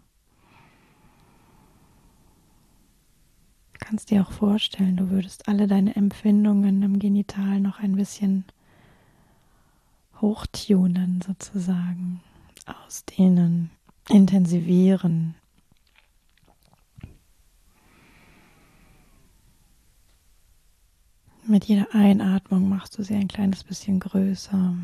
Du 3.72 3.78
kannst 3.78 4.10
dir 4.10 4.22
auch 4.22 4.32
vorstellen, 4.32 4.96
du 4.96 5.10
würdest 5.10 5.46
alle 5.46 5.68
deine 5.68 5.94
Empfindungen 5.94 6.82
im 6.82 6.98
Genital 6.98 7.60
noch 7.60 7.78
ein 7.78 7.94
bisschen 7.94 8.46
hochtunen 10.20 11.20
sozusagen, 11.24 12.20
ausdehnen, 12.66 13.70
intensivieren. 14.08 15.36
Mit 21.46 21.66
jeder 21.66 21.94
Einatmung 21.94 22.68
machst 22.68 22.98
du 22.98 23.04
sie 23.04 23.14
ein 23.14 23.28
kleines 23.28 23.62
bisschen 23.62 24.00
größer. 24.00 24.74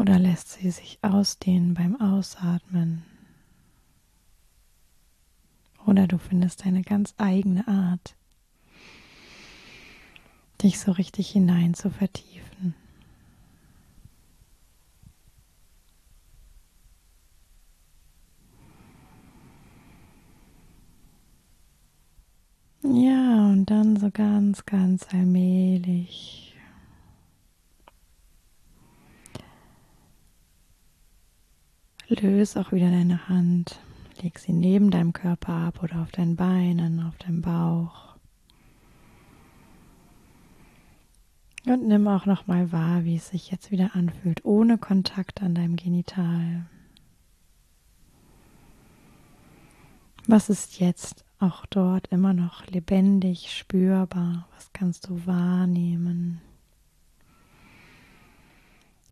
Oder 0.00 0.18
lässt 0.18 0.52
sie 0.52 0.70
sich 0.70 0.98
ausdehnen 1.02 1.74
beim 1.74 2.00
Ausatmen. 2.00 3.04
Oder 5.84 6.06
du 6.06 6.16
findest 6.16 6.64
eine 6.64 6.80
ganz 6.80 7.12
eigene 7.18 7.68
Art, 7.68 8.16
dich 10.62 10.80
so 10.80 10.92
richtig 10.92 11.28
hinein 11.28 11.74
zu 11.74 11.90
vertiefen. 11.90 12.74
Ja, 22.82 23.50
und 23.50 23.66
dann 23.66 23.96
so 23.96 24.10
ganz, 24.10 24.64
ganz 24.64 25.06
allmählich. 25.12 26.49
Löse 32.16 32.60
auch 32.60 32.72
wieder 32.72 32.90
deine 32.90 33.28
Hand. 33.28 33.80
Leg 34.22 34.38
sie 34.38 34.52
neben 34.52 34.90
deinem 34.90 35.12
Körper 35.12 35.52
ab 35.52 35.82
oder 35.82 36.02
auf 36.02 36.10
deinen 36.10 36.36
Beinen, 36.36 37.02
auf 37.06 37.16
deinem 37.18 37.40
Bauch. 37.40 38.16
Und 41.66 41.86
nimm 41.86 42.08
auch 42.08 42.26
noch 42.26 42.46
mal 42.46 42.72
wahr, 42.72 43.04
wie 43.04 43.16
es 43.16 43.28
sich 43.28 43.50
jetzt 43.50 43.70
wieder 43.70 43.94
anfühlt, 43.94 44.44
ohne 44.44 44.78
Kontakt 44.78 45.42
an 45.42 45.54
deinem 45.54 45.76
Genital. 45.76 46.66
Was 50.26 50.48
ist 50.48 50.80
jetzt 50.80 51.24
auch 51.38 51.66
dort 51.66 52.08
immer 52.08 52.32
noch 52.32 52.66
lebendig 52.66 53.52
spürbar? 53.52 54.48
Was 54.54 54.72
kannst 54.72 55.08
du 55.08 55.26
wahrnehmen? 55.26 56.40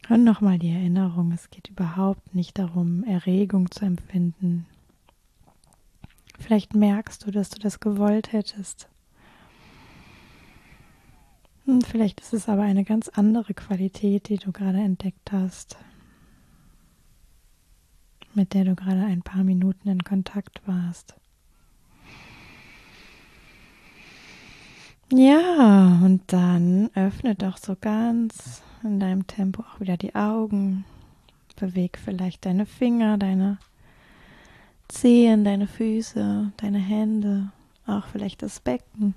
Und 0.09 0.25
nochmal 0.25 0.59
die 0.59 0.71
Erinnerung, 0.71 1.33
es 1.33 1.51
geht 1.51 1.69
überhaupt 1.69 2.35
nicht 2.35 2.59
darum, 2.59 3.05
Erregung 3.05 3.71
zu 3.71 3.85
empfinden. 3.85 4.67
Vielleicht 6.39 6.75
merkst 6.75 7.27
du, 7.27 7.31
dass 7.31 7.51
du 7.51 7.59
das 7.59 7.79
gewollt 7.81 8.33
hättest. 8.33 8.89
Und 11.67 11.87
vielleicht 11.87 12.21
ist 12.21 12.33
es 12.33 12.49
aber 12.49 12.63
eine 12.63 12.85
ganz 12.85 13.11
andere 13.11 13.53
Qualität, 13.53 14.31
die 14.31 14.39
du 14.39 14.53
gerade 14.53 14.79
entdeckt 14.79 15.31
hast, 15.31 15.77
mit 18.33 18.55
der 18.55 18.65
du 18.65 18.75
gerade 18.75 19.05
ein 19.05 19.21
paar 19.21 19.45
Minuten 19.45 19.89
in 19.91 20.03
Kontakt 20.03 20.63
warst. 20.67 21.17
Ja, 25.13 26.01
und 26.03 26.23
dann 26.29 26.91
öffne 26.95 27.35
doch 27.35 27.59
so 27.59 27.77
ganz 27.79 28.63
in 28.83 29.01
deinem 29.01 29.27
Tempo 29.27 29.63
auch 29.63 29.81
wieder 29.81 29.97
die 29.97 30.15
Augen. 30.15 30.85
Beweg 31.57 31.99
vielleicht 31.99 32.47
deine 32.47 32.67
Finger, 32.67 33.19
deine 33.19 33.59
Zehen, 34.87 35.45
deine 35.45 35.67
Füße, 35.67 36.53
deine 36.57 36.79
Hände, 36.79 37.51
auch 37.87 38.07
vielleicht 38.07 38.43
das 38.43 38.61
Becken. 38.61 39.15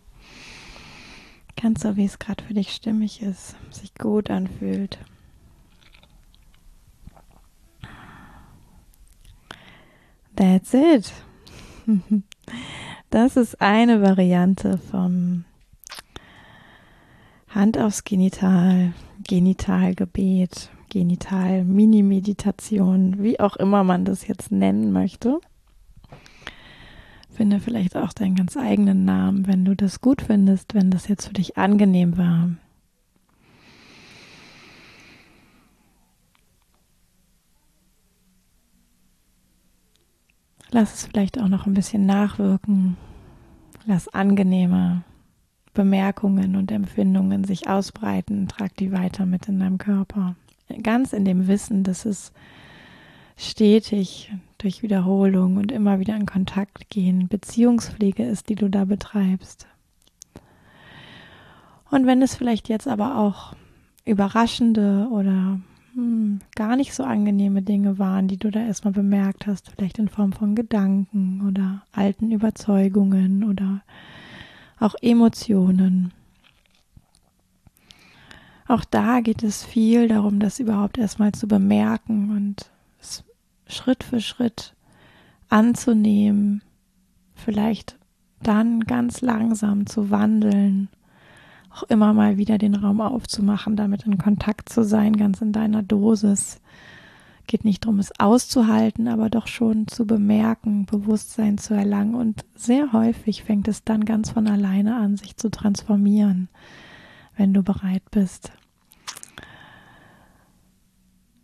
Ganz 1.55 1.81
so, 1.81 1.95
wie 1.95 2.05
es 2.05 2.17
gerade 2.17 2.43
für 2.43 2.53
dich 2.53 2.73
stimmig 2.73 3.21
ist, 3.21 3.55
sich 3.69 3.93
gut 3.95 4.31
anfühlt. 4.31 4.97
That's 10.35 10.73
it. 10.73 11.11
Das 13.11 13.35
ist 13.35 13.59
eine 13.59 14.01
Variante 14.01 14.77
vom 14.77 15.43
Hand 17.49 17.77
aufs 17.77 18.05
Genital, 18.05 18.93
Genitalgebet, 19.23 20.69
Genital-Mini-Meditation, 20.89 23.23
wie 23.23 23.39
auch 23.39 23.55
immer 23.55 23.83
man 23.83 24.05
das 24.05 24.27
jetzt 24.27 24.51
nennen 24.51 24.91
möchte. 24.91 25.39
Finde 27.29 27.59
vielleicht 27.59 27.95
auch 27.95 28.13
deinen 28.13 28.35
ganz 28.35 28.57
eigenen 28.57 29.05
Namen, 29.05 29.47
wenn 29.47 29.65
du 29.65 29.75
das 29.75 30.01
gut 30.01 30.21
findest, 30.21 30.73
wenn 30.73 30.91
das 30.91 31.07
jetzt 31.07 31.27
für 31.27 31.33
dich 31.33 31.57
angenehm 31.57 32.17
war. 32.17 32.49
Lass 40.71 40.93
es 40.93 41.05
vielleicht 41.05 41.39
auch 41.39 41.49
noch 41.49 41.65
ein 41.65 41.73
bisschen 41.73 42.05
nachwirken. 42.05 42.95
Lass 43.85 44.07
angenehme 44.07 45.03
Bemerkungen 45.73 46.55
und 46.55 46.71
Empfindungen 46.71 47.43
sich 47.43 47.67
ausbreiten. 47.67 48.47
Trag 48.47 48.75
die 48.77 48.91
weiter 48.91 49.25
mit 49.25 49.47
in 49.47 49.59
deinem 49.59 49.77
Körper. 49.77 50.35
Ganz 50.83 51.13
in 51.13 51.25
dem 51.25 51.47
Wissen, 51.47 51.83
dass 51.83 52.05
es 52.05 52.31
stetig 53.37 54.31
durch 54.57 54.83
Wiederholung 54.83 55.57
und 55.57 55.71
immer 55.71 55.99
wieder 55.99 56.15
in 56.15 56.25
Kontakt 56.25 56.89
gehen 56.89 57.27
Beziehungspflege 57.27 58.23
ist, 58.23 58.49
die 58.49 58.55
du 58.55 58.69
da 58.69 58.85
betreibst. 58.85 59.67
Und 61.89 62.05
wenn 62.05 62.21
es 62.21 62.35
vielleicht 62.35 62.69
jetzt 62.69 62.87
aber 62.87 63.17
auch 63.17 63.53
überraschende 64.05 65.07
oder 65.11 65.59
hm, 65.93 66.39
gar 66.55 66.75
nicht 66.75 66.93
so 66.93 67.03
angenehme 67.03 67.61
Dinge 67.61 67.99
waren, 67.99 68.27
die 68.27 68.37
du 68.37 68.49
da 68.49 68.61
erstmal 68.61 68.93
bemerkt 68.93 69.47
hast, 69.47 69.71
vielleicht 69.71 69.99
in 69.99 70.07
Form 70.07 70.31
von 70.31 70.55
Gedanken 70.55 71.45
oder 71.47 71.83
alten 71.91 72.31
Überzeugungen 72.31 73.43
oder 73.43 73.81
auch 74.81 74.95
Emotionen. 75.01 76.11
Auch 78.67 78.83
da 78.85 79.21
geht 79.21 79.43
es 79.43 79.63
viel 79.63 80.07
darum, 80.07 80.39
das 80.39 80.59
überhaupt 80.59 80.97
erstmal 80.97 81.33
zu 81.33 81.47
bemerken 81.47 82.31
und 82.35 82.69
Schritt 83.67 84.03
für 84.03 84.19
Schritt 84.19 84.75
anzunehmen, 85.49 86.61
vielleicht 87.33 87.97
dann 88.41 88.81
ganz 88.81 89.21
langsam 89.21 89.85
zu 89.85 90.09
wandeln, 90.09 90.89
auch 91.73 91.83
immer 91.83 92.13
mal 92.13 92.37
wieder 92.37 92.57
den 92.57 92.75
Raum 92.75 93.01
aufzumachen, 93.01 93.75
damit 93.75 94.05
in 94.05 94.17
Kontakt 94.17 94.69
zu 94.69 94.83
sein, 94.83 95.15
ganz 95.15 95.41
in 95.41 95.53
deiner 95.53 95.83
Dosis. 95.83 96.59
Geht 97.47 97.65
nicht 97.65 97.83
darum, 97.83 97.99
es 97.99 98.17
auszuhalten, 98.19 99.07
aber 99.07 99.29
doch 99.29 99.47
schon 99.47 99.87
zu 99.87 100.05
bemerken, 100.05 100.85
Bewusstsein 100.85 101.57
zu 101.57 101.73
erlangen. 101.73 102.15
Und 102.15 102.45
sehr 102.55 102.93
häufig 102.93 103.43
fängt 103.43 103.67
es 103.67 103.83
dann 103.83 104.05
ganz 104.05 104.29
von 104.31 104.47
alleine 104.47 104.95
an, 104.95 105.17
sich 105.17 105.35
zu 105.35 105.49
transformieren, 105.49 106.49
wenn 107.35 107.53
du 107.53 107.63
bereit 107.63 108.03
bist 108.11 108.51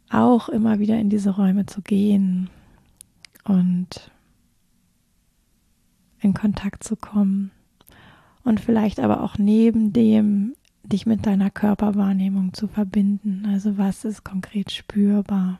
auch 0.10 0.50
immer 0.50 0.80
wieder 0.80 0.98
in 0.98 1.10
diese 1.10 1.32
Räume 1.32 1.66
zu 1.66 1.82
gehen 1.82 2.50
und 3.44 4.12
in 6.20 6.34
Kontakt 6.34 6.84
zu 6.84 6.96
kommen 6.96 7.52
und 8.44 8.60
vielleicht 8.60 9.00
aber 9.00 9.24
auch 9.24 9.38
neben 9.38 9.94
dem 9.94 10.56
dich 10.84 11.06
mit 11.06 11.26
deiner 11.26 11.50
Körperwahrnehmung 11.50 12.54
zu 12.54 12.68
verbinden. 12.68 13.46
Also 13.46 13.78
was 13.78 14.06
ist 14.06 14.24
konkret 14.24 14.72
spürbar 14.72 15.60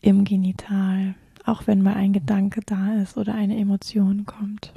im 0.00 0.24
Genital, 0.24 1.14
auch 1.44 1.66
wenn 1.66 1.82
mal 1.82 1.94
ein 1.94 2.12
Gedanke 2.12 2.60
da 2.64 2.94
ist 2.94 3.16
oder 3.16 3.34
eine 3.34 3.56
Emotion 3.56 4.24
kommt. 4.26 4.72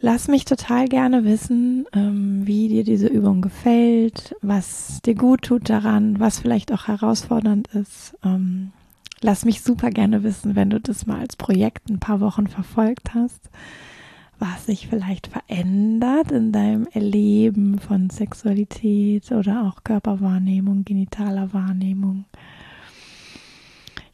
Lass 0.00 0.28
mich 0.28 0.44
total 0.44 0.86
gerne 0.86 1.24
wissen, 1.24 1.86
ähm, 1.92 2.46
wie 2.46 2.68
dir 2.68 2.84
diese 2.84 3.08
Übung 3.08 3.42
gefällt, 3.42 4.36
was 4.42 5.00
dir 5.04 5.16
gut 5.16 5.42
tut 5.42 5.68
daran, 5.68 6.20
was 6.20 6.38
vielleicht 6.38 6.72
auch 6.72 6.86
herausfordernd 6.86 7.66
ist. 7.74 8.16
Ähm, 8.24 8.70
lass 9.20 9.44
mich 9.44 9.60
super 9.62 9.90
gerne 9.90 10.22
wissen, 10.22 10.54
wenn 10.54 10.70
du 10.70 10.78
das 10.78 11.06
mal 11.06 11.18
als 11.18 11.34
Projekt 11.34 11.90
ein 11.90 11.98
paar 11.98 12.20
Wochen 12.20 12.46
verfolgt 12.46 13.14
hast, 13.14 13.50
was 14.38 14.66
sich 14.66 14.88
vielleicht 14.88 15.26
verändert 15.26 16.30
in 16.30 16.52
deinem 16.52 16.86
Erleben 16.92 17.78
von 17.78 18.10
Sexualität 18.10 19.32
oder 19.32 19.64
auch 19.64 19.82
Körperwahrnehmung, 19.84 20.84
genitaler 20.84 21.52
Wahrnehmung. 21.52 22.24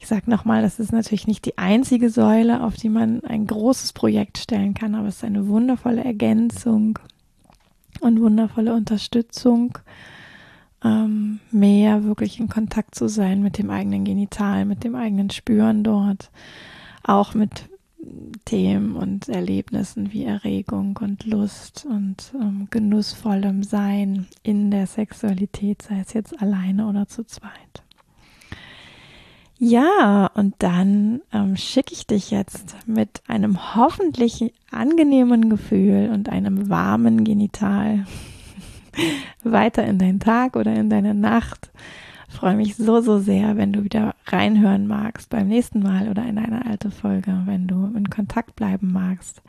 Ich 0.00 0.08
sage 0.08 0.30
nochmal, 0.30 0.62
das 0.62 0.80
ist 0.80 0.92
natürlich 0.92 1.26
nicht 1.26 1.46
die 1.46 1.56
einzige 1.56 2.10
Säule, 2.10 2.62
auf 2.62 2.74
die 2.76 2.90
man 2.90 3.24
ein 3.24 3.46
großes 3.46 3.92
Projekt 3.92 4.38
stellen 4.38 4.74
kann, 4.74 4.94
aber 4.94 5.08
es 5.08 5.16
ist 5.16 5.24
eine 5.24 5.48
wundervolle 5.48 6.04
Ergänzung 6.04 6.98
und 8.00 8.20
wundervolle 8.20 8.74
Unterstützung, 8.74 9.78
ähm, 10.84 11.40
mehr 11.50 12.04
wirklich 12.04 12.38
in 12.38 12.48
Kontakt 12.48 12.94
zu 12.94 13.08
sein 13.08 13.42
mit 13.42 13.56
dem 13.56 13.70
eigenen 13.70 14.04
Genital, 14.04 14.66
mit 14.66 14.84
dem 14.84 14.94
eigenen 14.94 15.30
Spüren 15.30 15.82
dort, 15.84 16.30
auch 17.02 17.34
mit 17.34 17.68
Themen 18.44 18.96
und 18.96 19.28
Erlebnissen 19.28 20.12
wie 20.12 20.24
Erregung 20.24 20.98
und 21.02 21.24
Lust 21.24 21.86
und 21.88 22.32
ähm, 22.34 22.68
genussvollem 22.70 23.62
Sein 23.62 24.26
in 24.42 24.70
der 24.70 24.86
Sexualität, 24.86 25.82
sei 25.82 26.00
es 26.00 26.12
jetzt 26.12 26.40
alleine 26.40 26.88
oder 26.88 27.06
zu 27.06 27.24
zweit. 27.24 27.82
Ja, 29.58 30.30
und 30.34 30.56
dann 30.58 31.22
ähm, 31.32 31.56
schicke 31.56 31.94
ich 31.94 32.06
dich 32.06 32.30
jetzt 32.30 32.76
mit 32.86 33.22
einem 33.28 33.76
hoffentlich 33.76 34.52
angenehmen 34.70 35.48
Gefühl 35.48 36.10
und 36.12 36.28
einem 36.28 36.68
warmen 36.68 37.24
Genital 37.24 38.04
weiter 39.44 39.84
in 39.84 39.98
deinen 39.98 40.20
Tag 40.20 40.56
oder 40.56 40.74
in 40.74 40.90
deine 40.90 41.14
Nacht. 41.14 41.70
Ich 42.34 42.40
freue 42.40 42.56
mich 42.56 42.74
so, 42.74 43.00
so 43.00 43.20
sehr, 43.20 43.56
wenn 43.56 43.72
du 43.72 43.84
wieder 43.84 44.16
reinhören 44.26 44.88
magst 44.88 45.30
beim 45.30 45.46
nächsten 45.46 45.78
Mal 45.78 46.08
oder 46.08 46.26
in 46.26 46.36
eine 46.36 46.66
alte 46.66 46.90
Folge, 46.90 47.42
wenn 47.44 47.68
du 47.68 47.92
in 47.96 48.10
Kontakt 48.10 48.56
bleiben 48.56 48.92
magst. 48.92 49.40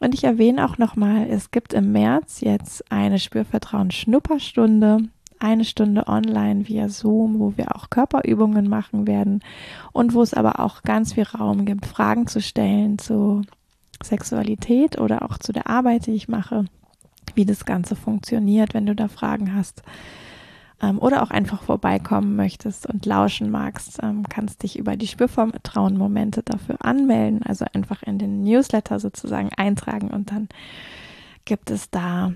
Und 0.00 0.14
ich 0.14 0.24
erwähne 0.24 0.64
auch 0.64 0.78
nochmal, 0.78 1.26
es 1.28 1.50
gibt 1.50 1.74
im 1.74 1.92
März 1.92 2.40
jetzt 2.40 2.90
eine 2.90 3.18
Spürvertrauen-Schnupperstunde 3.18 5.10
eine 5.40 5.64
Stunde 5.64 6.08
online 6.08 6.66
via 6.66 6.88
Zoom, 6.88 7.38
wo 7.38 7.58
wir 7.58 7.76
auch 7.76 7.90
Körperübungen 7.90 8.66
machen 8.66 9.06
werden 9.06 9.42
und 9.92 10.14
wo 10.14 10.22
es 10.22 10.32
aber 10.32 10.58
auch 10.60 10.80
ganz 10.82 11.12
viel 11.12 11.24
Raum 11.24 11.66
gibt, 11.66 11.84
Fragen 11.84 12.26
zu 12.26 12.40
stellen 12.40 12.98
zu 12.98 13.42
Sexualität 14.02 14.98
oder 14.98 15.20
auch 15.22 15.36
zu 15.36 15.52
der 15.52 15.66
Arbeit, 15.66 16.06
die 16.06 16.12
ich 16.12 16.28
mache, 16.28 16.64
wie 17.34 17.44
das 17.44 17.66
Ganze 17.66 17.94
funktioniert, 17.94 18.72
wenn 18.72 18.86
du 18.86 18.94
da 18.94 19.08
Fragen 19.08 19.54
hast 19.54 19.82
ähm, 20.82 20.98
oder 20.98 21.22
auch 21.22 21.30
einfach 21.30 21.62
vorbeikommen 21.62 22.36
möchtest 22.36 22.86
und 22.86 23.06
lauschen 23.06 23.50
magst, 23.50 23.98
ähm, 24.02 24.24
kannst 24.28 24.62
dich 24.62 24.78
über 24.78 24.96
die 24.96 25.06
Spürvertrauen-Momente 25.06 26.42
dafür 26.42 26.84
anmelden, 26.84 27.42
also 27.42 27.64
einfach 27.72 28.02
in 28.02 28.18
den 28.18 28.42
Newsletter 28.42 29.00
sozusagen 29.00 29.50
eintragen 29.56 30.08
und 30.08 30.30
dann 30.30 30.48
gibt 31.44 31.70
es 31.70 31.90
da 31.90 32.32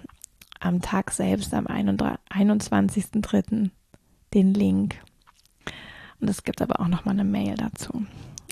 am 0.61 0.81
Tag 0.81 1.11
selbst, 1.11 1.53
am 1.55 1.67
21.03. 1.67 3.71
den 4.33 4.55
Link. 4.55 4.97
Und 6.21 6.31
es 6.31 6.43
gibt 6.43 6.63
aber 6.63 6.81
auch 6.81 6.89
noch 6.89 7.05
mal 7.05 7.11
eine 7.11 7.25
Mail 7.25 7.55
dazu. 7.55 8.07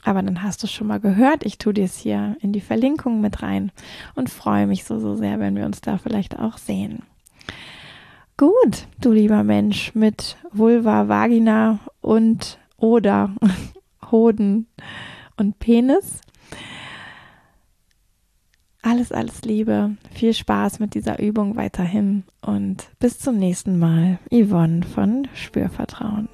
Aber 0.05 0.23
dann 0.23 0.43
hast 0.43 0.63
du 0.63 0.67
schon 0.67 0.89
mal 0.89 1.01
gehört. 1.01 1.47
Ich 1.47 1.59
tue 1.59 1.73
dir 1.73 1.85
es 1.85 1.97
hier 1.97 2.37
in 2.41 2.53
die 2.53 2.61
Verlinkung 2.61 3.21
mit 3.21 3.43
rein 3.43 3.73
und 4.15 4.31
freue 4.31 4.67
mich 4.67 4.85
so, 4.85 4.99
so 4.99 5.17
sehr, 5.17 5.41
wenn 5.41 5.57
wir 5.57 5.65
uns 5.65 5.81
da 5.81 5.97
vielleicht 5.97 6.39
auch 6.39 6.59
sehen. 6.59 7.03
Gut, 8.37 8.87
du 9.01 9.13
lieber 9.13 9.45
Mensch 9.45 9.95
mit 9.95 10.37
Vulva, 10.51 11.09
Vagina 11.09 11.81
und 12.01 12.59
oder 12.77 13.35
Hoden 14.11 14.67
und 15.37 15.59
Penis. 15.59 16.21
Alles, 18.83 19.13
alles 19.13 19.43
Liebe. 19.43 19.97
Viel 20.13 20.35
Spaß 20.35 20.81
mit 20.81 20.95
dieser 20.95 21.21
Übung 21.21 21.57
weiterhin 21.57 22.25
und 22.41 22.89
bis 22.99 23.21
zum 23.21 23.39
nächsten 23.39 23.79
Mal. 23.79 24.19
Yvonne 24.33 24.83
von 24.83 25.29
Spürvertrauen. 25.35 26.29